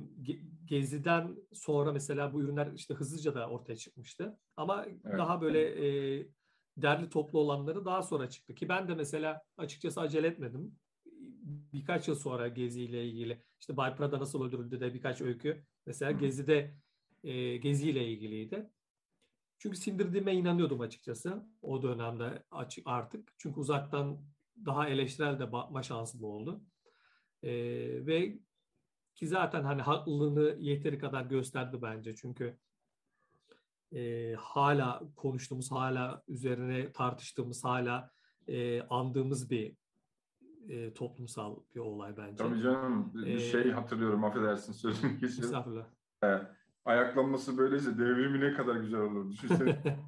[0.66, 4.38] Gezi'den sonra mesela bu ürünler işte hızlıca da ortaya çıkmıştı.
[4.58, 5.18] Ama evet.
[5.18, 5.88] daha böyle
[6.20, 6.28] e,
[6.78, 8.56] derli toplu olanları daha sonra çıktı.
[8.56, 10.76] Ki ben de mesela açıkçası acele etmedim.
[11.74, 16.12] Birkaç yıl sonra Gezi ile ilgili işte Bay Prada nasıl öldürüldü de birkaç öykü mesela
[16.12, 16.76] Gezi'de
[17.24, 18.70] e, Gezi ile ilgiliydi.
[19.60, 23.34] Çünkü sindirdiğime inanıyordum açıkçası o dönemde açık artık.
[23.38, 24.18] Çünkü uzaktan
[24.66, 26.62] daha eleştirel de bakma şansım oldu.
[27.44, 27.52] E,
[28.06, 28.40] ve
[29.16, 32.16] ki zaten hani haklılığını yeteri kadar gösterdi bence.
[32.16, 32.58] Çünkü
[33.92, 38.12] e, hala konuştuğumuz, hala üzerine tartıştığımız, hala
[38.48, 39.76] e, andığımız bir
[40.70, 42.44] e, toplumsal bir olay bence.
[42.44, 43.12] Tabii canım.
[43.14, 45.56] Bir ee, şey hatırlıyorum, affedersin sözünü kesiyorum.
[45.56, 45.86] Estağfurullah.
[46.24, 46.42] Ee,
[46.90, 50.00] ayaklanması böyleyse devrimi ne kadar güzel olur düşünsene.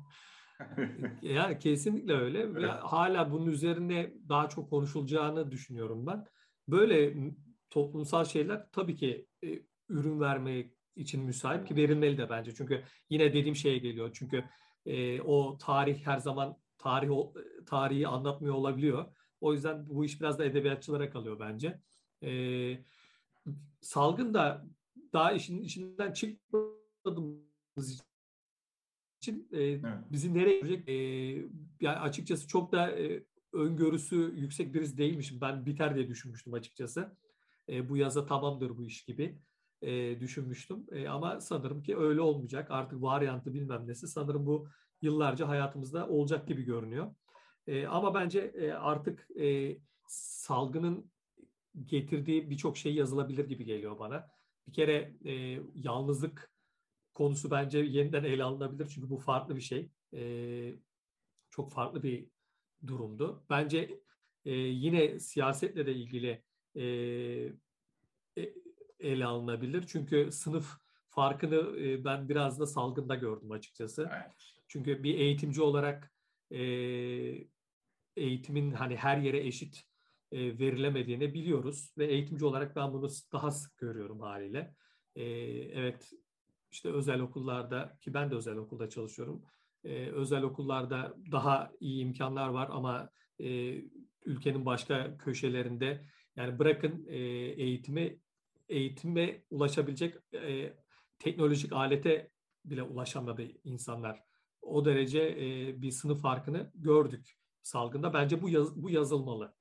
[1.21, 6.25] yani kesinlikle öyle ve hala bunun üzerine daha çok konuşulacağını düşünüyorum ben.
[6.67, 7.15] Böyle
[7.69, 9.47] toplumsal şeyler tabii ki e,
[9.89, 12.53] ürün vermek için müsait ki verilmeli de bence.
[12.55, 14.09] Çünkü yine dediğim şeye geliyor.
[14.13, 14.43] Çünkü
[14.85, 17.09] e, o tarih her zaman tarih
[17.65, 19.05] tarihi anlatmıyor olabiliyor.
[19.41, 21.79] O yüzden bu iş biraz da edebiyatçılara kalıyor bence.
[22.23, 22.31] E,
[23.81, 24.65] salgın da
[25.13, 28.03] daha işin içinden çıkmadığımız
[29.21, 29.83] için e, evet.
[30.11, 30.89] bizi nereye görecek?
[30.89, 30.93] E,
[31.81, 33.23] yani açıkçası çok da e,
[33.53, 35.41] öngörüsü yüksek birisi değilmişim.
[35.41, 37.17] Ben biter diye düşünmüştüm açıkçası.
[37.69, 39.39] E, bu yaza tamamdır bu iş gibi
[39.81, 40.85] e, düşünmüştüm.
[40.91, 42.71] E, ama sanırım ki öyle olmayacak.
[42.71, 44.67] Artık varyantı bilmem nesi sanırım bu
[45.01, 47.15] yıllarca hayatımızda olacak gibi görünüyor.
[47.67, 49.77] E, ama bence e, artık e,
[50.07, 51.11] salgının
[51.85, 54.29] getirdiği birçok şey yazılabilir gibi geliyor bana.
[54.67, 56.51] Bir kere e, yalnızlık
[57.13, 59.89] konusu bence yeniden ele alınabilir çünkü bu farklı bir şey.
[60.13, 60.75] E,
[61.49, 62.27] çok farklı bir
[62.87, 63.45] durumdu.
[63.49, 63.99] Bence
[64.45, 66.43] e, yine siyasetle de ilgili
[66.75, 66.83] e,
[68.37, 68.53] e,
[68.99, 69.85] ele alınabilir.
[69.87, 70.77] Çünkü sınıf
[71.09, 74.09] farkını e, ben biraz da salgında gördüm açıkçası.
[74.13, 74.31] Evet.
[74.67, 76.11] Çünkü bir eğitimci olarak
[76.51, 76.61] e,
[78.15, 79.83] eğitimin hani her yere eşit
[80.31, 84.75] e, verilemediğini biliyoruz ve eğitimci olarak ben bunu daha sık görüyorum haliyle.
[85.15, 85.23] E,
[85.73, 86.11] evet
[86.71, 89.43] işte özel okullarda ki ben de özel okulda çalışıyorum.
[89.83, 93.09] E, özel okullarda daha iyi imkanlar var ama
[94.25, 96.05] ülkenin başka köşelerinde
[96.35, 98.19] yani bırakın e, eğitimi
[98.69, 100.15] eğitime ulaşabilecek
[101.19, 102.29] teknolojik alete
[102.65, 104.23] bile ulaşamadı insanlar.
[104.61, 105.35] O derece
[105.81, 108.13] bir sınıf farkını gördük salgında.
[108.13, 109.53] Bence bu yaz, bu yazılmalı.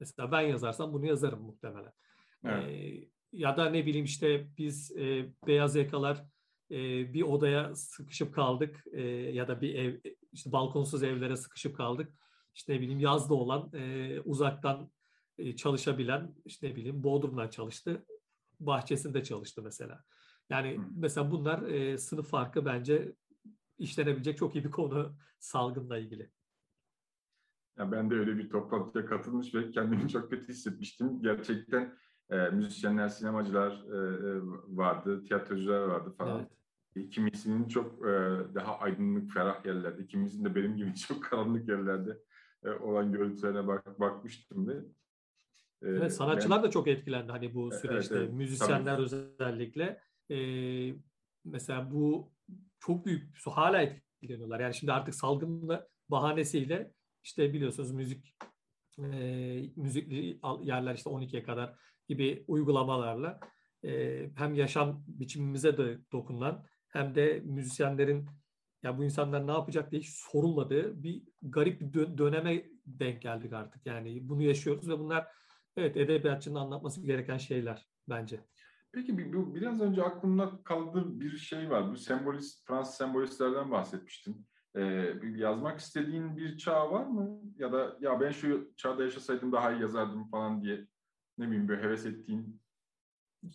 [0.00, 1.92] Mesela ben yazarsam bunu yazarım muhtemelen.
[2.44, 2.68] Evet.
[2.68, 6.24] E, ya da ne bileyim işte biz e, beyaz yakalar
[6.70, 6.76] e,
[7.14, 10.00] bir odaya sıkışıp kaldık e, ya da bir ev
[10.32, 12.12] işte balkonsuz evlere sıkışıp kaldık.
[12.54, 14.90] İşte ne bileyim yazda olan e, uzaktan
[15.38, 18.06] e, çalışabilen işte ne bileyim Bodrum'dan çalıştı.
[18.60, 20.04] Bahçesinde çalıştı mesela.
[20.50, 23.12] Yani mesela bunlar e, sınıf farkı bence
[23.78, 26.30] işlenebilecek çok iyi bir konu salgınla ilgili.
[27.78, 31.22] Ya ben de öyle bir toplantıya katılmış ve kendimi çok kötü hissetmiştim.
[31.22, 31.94] Gerçekten
[32.30, 34.40] e, müzisyenler, sinemacılar e, e,
[34.76, 36.48] vardı, tiyatrocular vardı falan.
[36.96, 37.10] Evet.
[37.10, 38.12] Kimisinin çok e,
[38.54, 42.18] daha aydınlık, ferah yerlerde, kimisinin de benim gibi çok karanlık yerlerde
[42.64, 44.72] e, olan görüntülerine bak, bakmıştım ve
[45.82, 48.14] e, Evet, sanatçılar ben, da çok etkilendi hani bu süreçte.
[48.14, 49.02] Evet, evet, Müzisyenler tabii.
[49.02, 50.00] özellikle.
[50.30, 50.38] E,
[51.44, 52.32] mesela bu
[52.80, 54.60] çok büyük, hala etkileniyorlar.
[54.60, 56.95] Yani şimdi artık salgınla bahanesiyle
[57.26, 58.36] işte biliyorsunuz müzik
[58.98, 61.76] e, müzikli yerler işte 12'ye kadar
[62.08, 63.40] gibi uygulamalarla
[63.84, 68.26] e, hem yaşam biçimimize de dokunan hem de müzisyenlerin
[68.82, 73.52] ya bu insanlar ne yapacak diye hiç sorulmadığı bir garip bir dö- döneme denk geldik
[73.52, 73.86] artık.
[73.86, 75.26] Yani bunu yaşıyoruz ve bunlar
[75.76, 78.40] evet edebiyatçının anlatması gereken şeyler bence.
[78.92, 81.90] Peki bu biraz önce aklımda kaldığı bir şey var.
[81.90, 84.46] Bu sembolist Fransız sembolistlerden bahsetmiştin.
[84.76, 87.40] Ee, yazmak istediğin bir çağ var mı?
[87.58, 90.86] Ya da ya ben şu çağda yaşasaydım daha iyi yazardım falan diye
[91.38, 92.60] ne bileyim böyle heves ettiğin?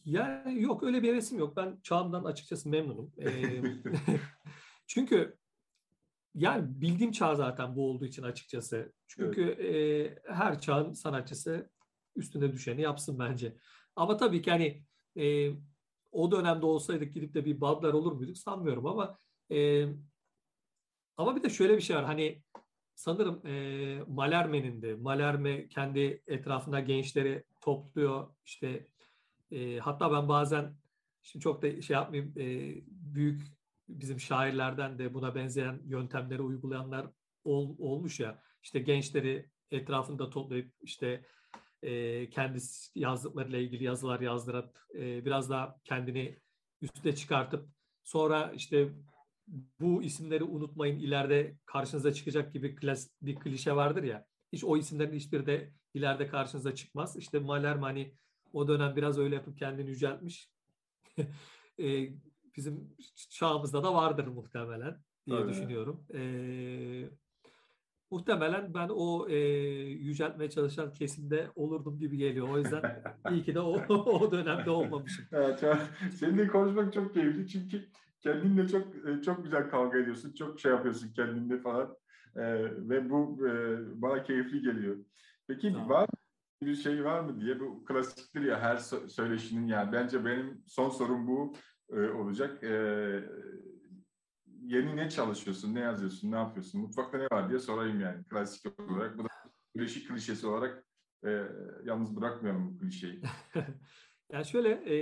[0.05, 1.57] Yani yok öyle bir hevesim yok.
[1.57, 3.13] Ben çağımdan açıkçası memnunum.
[3.17, 3.61] Ee,
[4.87, 5.37] çünkü
[6.35, 8.93] yani bildiğim çağ zaten bu olduğu için açıkçası.
[9.07, 10.17] Çünkü evet.
[10.27, 11.69] e, her çağın sanatçısı
[12.15, 13.57] üstüne düşeni yapsın bence.
[13.95, 14.83] Ama tabii ki hani
[15.17, 15.51] e,
[16.11, 19.17] o dönemde olsaydık gidip de bir Badler olur muyduk sanmıyorum ama
[19.51, 19.87] e,
[21.17, 22.05] ama bir de şöyle bir şey var.
[22.05, 22.41] Hani
[22.95, 28.27] sanırım e, Malerme'nin de Malerme kendi etrafında gençleri topluyor.
[28.45, 28.87] İşte
[29.51, 30.75] e, hatta ben bazen
[31.23, 33.41] şimdi çok da şey yapmayayım e, büyük
[33.89, 37.07] bizim şairlerden de buna benzeyen yöntemleri uygulayanlar
[37.43, 38.41] ol, olmuş ya.
[38.63, 41.25] İşte gençleri etrafında toplayıp işte
[41.83, 42.59] e, kendi
[42.95, 46.39] yazdıklarıyla ilgili yazılar yazdırıp e, biraz daha kendini
[46.81, 47.69] üste çıkartıp
[48.03, 48.89] sonra işte
[49.79, 54.25] bu isimleri unutmayın ileride karşınıza çıkacak gibi klas, bir klişe vardır ya.
[54.53, 57.17] Hiç o isimlerin hiçbiri de ileride karşınıza çıkmaz.
[57.17, 58.15] İşte Malherbe hani
[58.53, 60.49] o dönem biraz öyle yapıp kendini yüceltmiş.
[61.79, 62.09] e,
[62.57, 62.95] bizim
[63.29, 64.97] çağımızda da vardır muhtemelen
[65.27, 65.49] diye Öyle.
[65.49, 66.05] düşünüyorum.
[66.13, 66.21] E,
[68.11, 69.37] muhtemelen ben o e,
[69.85, 72.49] yüceltmeye çalışan kesimde olurdum gibi geliyor.
[72.49, 75.25] O yüzden iyi ki de o, o dönemde olmamışım.
[75.31, 75.63] Evet,
[76.15, 77.89] seninle konuşmak çok keyifli çünkü
[78.21, 81.95] kendinle çok e, çok güzel kavga ediyorsun, çok şey yapıyorsun kendinle falan
[82.35, 82.43] e,
[82.89, 83.51] ve bu e,
[84.01, 84.97] bana keyifli geliyor.
[85.47, 85.89] Peki tamam.
[85.89, 86.09] var
[86.63, 91.27] bir şey var mı diye bu klasiktir ya her söyleşinin yani bence benim son sorum
[91.27, 91.53] bu
[91.91, 92.63] e, olacak.
[92.63, 92.73] E,
[94.61, 99.17] yeni ne çalışıyorsun, ne yazıyorsun, ne yapıyorsun, mutfakta ne var diye sorayım yani klasik olarak.
[99.17, 99.27] Bu da
[99.77, 100.85] klişe klişesi olarak
[101.25, 101.43] e,
[101.85, 103.21] yalnız bırakmıyorum bu klişeyi.
[104.31, 104.95] yani şöyle e,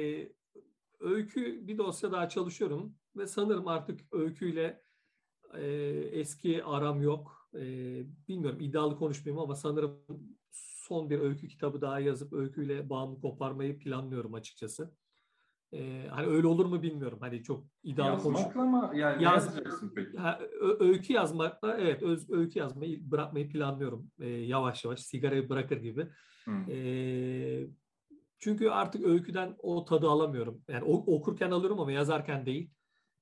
[0.99, 4.83] öykü bir dosya daha çalışıyorum ve sanırım artık öyküyle
[5.53, 5.67] e,
[6.11, 7.49] eski aram yok.
[7.53, 7.61] E,
[8.27, 10.01] bilmiyorum iddialı konuşmayayım ama sanırım
[10.51, 14.93] son bir öykü kitabı daha yazıp öyküyle bağımı koparmayı planlıyorum açıkçası.
[15.73, 17.17] Ee, hani öyle olur mu bilmiyorum.
[17.21, 18.71] Hani çok iddialı Yazmakla konuş...
[18.71, 18.91] mı?
[18.97, 19.45] Yani Yaz...
[19.45, 20.17] yazacaksın peki?
[20.17, 20.39] Ha,
[20.79, 24.11] öykü yazmakla evet öz, öykü yazmayı bırakmayı planlıyorum.
[24.19, 26.07] Ee, yavaş yavaş sigarayı bırakır gibi.
[26.69, 27.67] Ee,
[28.39, 30.61] çünkü artık öyküden o tadı alamıyorum.
[30.67, 32.71] Yani okurken alıyorum ama yazarken değil.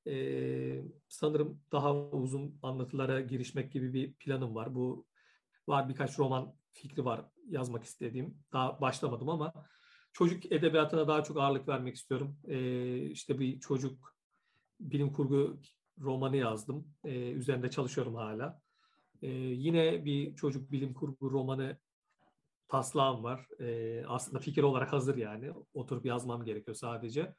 [0.07, 4.75] Ee, sanırım daha uzun anlatılara girişmek gibi bir planım var.
[4.75, 5.05] Bu
[5.67, 8.37] var birkaç roman fikri var yazmak istediğim.
[8.53, 9.53] Daha başlamadım ama
[10.13, 12.37] çocuk edebiyatına daha çok ağırlık vermek istiyorum.
[12.47, 14.15] Ee, işte bir çocuk
[14.79, 15.59] bilim kurgu
[15.99, 16.87] romanı yazdım.
[17.05, 18.61] Ee, üzerinde çalışıyorum hala.
[19.21, 21.77] Ee, yine bir çocuk bilim kurgu romanı
[22.67, 23.47] taslağım var.
[23.59, 25.51] Ee, aslında fikir olarak hazır yani.
[25.73, 27.35] Oturup yazmam gerekiyor sadece.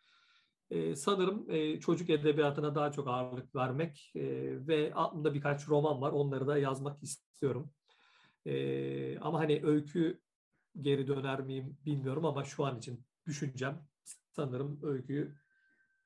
[0.70, 4.22] Ee, sanırım e, çocuk edebiyatına daha çok ağırlık vermek e,
[4.66, 6.12] ve aklımda birkaç roman var.
[6.12, 7.70] Onları da yazmak istiyorum.
[8.46, 10.20] E, ama hani öykü
[10.80, 13.88] geri döner miyim bilmiyorum ama şu an için düşüncem
[14.30, 15.34] sanırım öyküyü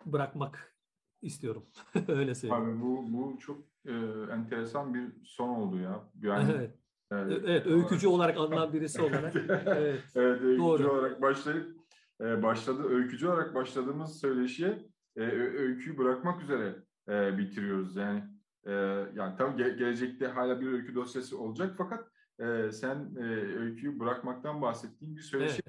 [0.07, 0.77] bırakmak
[1.23, 1.67] istiyorum.
[2.09, 2.65] Öyle söyleyeyim.
[2.65, 3.93] Abi bu, bu çok e,
[4.33, 6.11] enteresan bir son oldu ya.
[6.23, 6.79] Yani evet.
[7.11, 9.37] Yani, evet, öykücü olarak anılan birisi olarak.
[9.67, 10.91] evet, evet öykücü Doğru.
[10.91, 11.82] olarak başlayıp
[12.21, 15.21] e, başladı öykücü olarak başladığımız söyleşiye e,
[15.59, 16.77] öyküyü bırakmak üzere
[17.09, 17.97] e, bitiriyoruz.
[17.97, 18.25] Yani
[18.65, 18.73] e,
[19.15, 22.09] yani tabii ge- gelecekte hala bir öykü dosyası olacak fakat
[22.41, 23.23] e, sen e,
[23.59, 25.63] öyküyü bırakmaktan bahsettiğin bir söyleşi.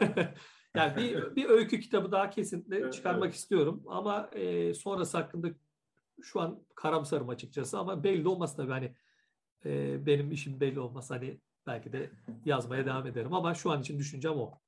[0.00, 0.28] Evet.
[0.74, 3.34] yani bir, bir öykü kitabı daha kesinlikle çıkarmak evet.
[3.34, 5.48] istiyorum ama e, sonrası hakkında
[6.22, 8.94] şu an karamsarım açıkçası ama belli olmaz tabii hani
[9.64, 12.10] e, benim işim belli olmaz hani belki de
[12.44, 14.60] yazmaya devam ederim ama şu an için düşüncem o.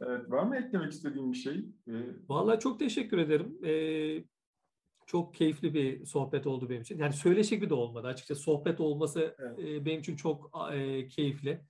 [0.00, 1.64] Evet, var mı eklemek istediğin bir şey?
[1.88, 1.92] Ee...
[2.28, 3.58] Vallahi çok teşekkür ederim.
[3.64, 4.24] Ee,
[5.06, 6.98] çok keyifli bir sohbet oldu benim için.
[6.98, 8.42] Yani söyleşi gibi de olmadı açıkçası.
[8.42, 9.58] Sohbet olması evet.
[9.58, 11.60] e, benim için çok e, keyifli.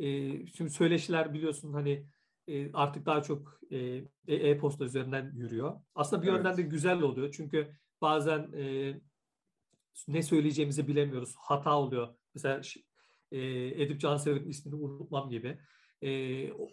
[0.00, 0.06] E,
[0.46, 2.06] şimdi söyleşiler biliyorsun hani
[2.48, 3.78] e, artık daha çok e,
[4.26, 5.80] e, e-posta üzerinden yürüyor.
[5.94, 6.36] Aslında bir evet.
[6.36, 7.32] yönden de güzel oluyor.
[7.32, 8.94] Çünkü bazen e,
[10.08, 11.34] ne söyleyeceğimizi bilemiyoruz.
[11.38, 12.14] Hata oluyor.
[12.34, 12.60] Mesela
[13.32, 13.38] e,
[13.82, 15.58] Edip Cansever'in ismini unutmam gibi.
[16.02, 16.10] E,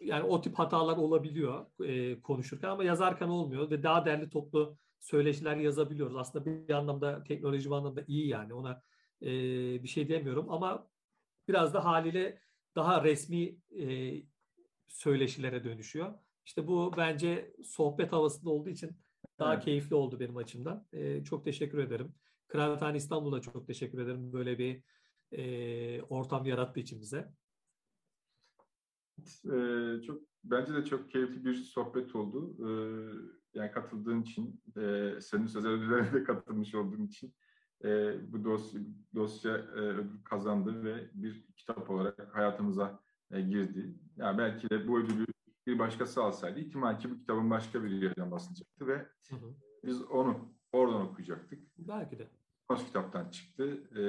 [0.01, 5.55] yani o tip hatalar olabiliyor e, konuşurken ama yazarken olmuyor ve daha değerli toplu söyleşiler
[5.55, 6.15] yazabiliyoruz.
[6.15, 8.83] Aslında bir anlamda teknoloji bir anlamda iyi yani ona
[9.21, 9.27] e,
[9.83, 10.87] bir şey demiyorum ama
[11.47, 12.39] biraz da haliyle
[12.75, 14.15] daha resmi e,
[14.87, 16.13] söyleşilere dönüşüyor.
[16.45, 18.97] İşte bu bence sohbet havasında olduğu için
[19.39, 19.63] daha evet.
[19.63, 20.87] keyifli oldu benim açımdan.
[20.93, 22.13] E, çok teşekkür ederim.
[22.47, 24.33] Kıraathane İstanbul'a çok teşekkür ederim.
[24.33, 24.83] Böyle bir
[25.31, 27.31] e, ortam yarattı içimize.
[29.45, 32.55] Ee, çok bence de çok keyifli bir sohbet oldu.
[32.59, 32.69] Ee,
[33.53, 37.33] yani katıldığın için, e, senin ödüllerine de katılmış olduğun için
[37.83, 38.81] e, bu dosya,
[39.15, 42.99] dosya e, ödül kazandı ve bir kitap olarak hayatımıza
[43.31, 43.95] e, girdi.
[44.17, 45.25] Yani belki de bu ödülü
[45.67, 48.97] bir başkası alsaydı ihtimal ki bu kitabın başka bir yerden basılacaktı ve
[49.29, 49.55] hı hı.
[49.83, 51.59] biz onu oradan okuyacaktık.
[51.77, 52.27] Belki de.
[52.69, 53.63] Kos kitaptan çıktı.
[53.91, 54.01] E,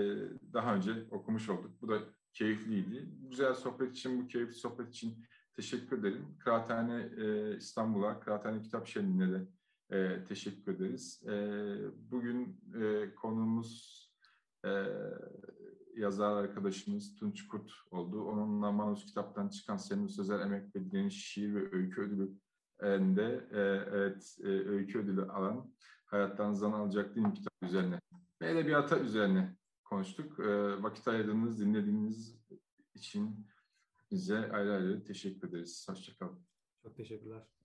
[0.53, 1.83] daha önce okumuş olduk.
[1.83, 1.99] Bu da
[2.39, 3.09] keyifliydi.
[3.31, 5.25] Güzel sohbet için, bu keyifli sohbet için
[5.57, 6.27] teşekkür ederim.
[6.39, 9.49] Kıraathane e, İstanbul'a, Kıraathane Kitap Şenliği'ne de
[9.97, 11.23] e, teşekkür ederiz.
[11.29, 11.33] E,
[12.11, 14.05] bugün e, konuğumuz
[14.65, 14.71] e,
[15.97, 18.23] yazar arkadaşımız Tunç Kurt oldu.
[18.25, 22.31] Onunla Manus kitaptan çıkan Senin Sözel Emek ve Direniş Şiir ve Öykü Ödülü
[23.17, 23.61] de e,
[23.97, 25.73] evet e, öykü ödülü alan
[26.07, 28.01] Hayattan Zan Alacaklıyım kitap üzerine
[28.41, 29.57] ve edebiyata üzerine
[29.89, 30.41] konuştuk.
[30.41, 32.39] E, vakit ayırdığınız, dinlediğiniz
[32.95, 33.47] için
[34.11, 35.87] bize ayrı ayrı teşekkür ederiz.
[35.89, 36.39] Hoşçakalın.
[36.83, 37.58] Çok teşekkürler.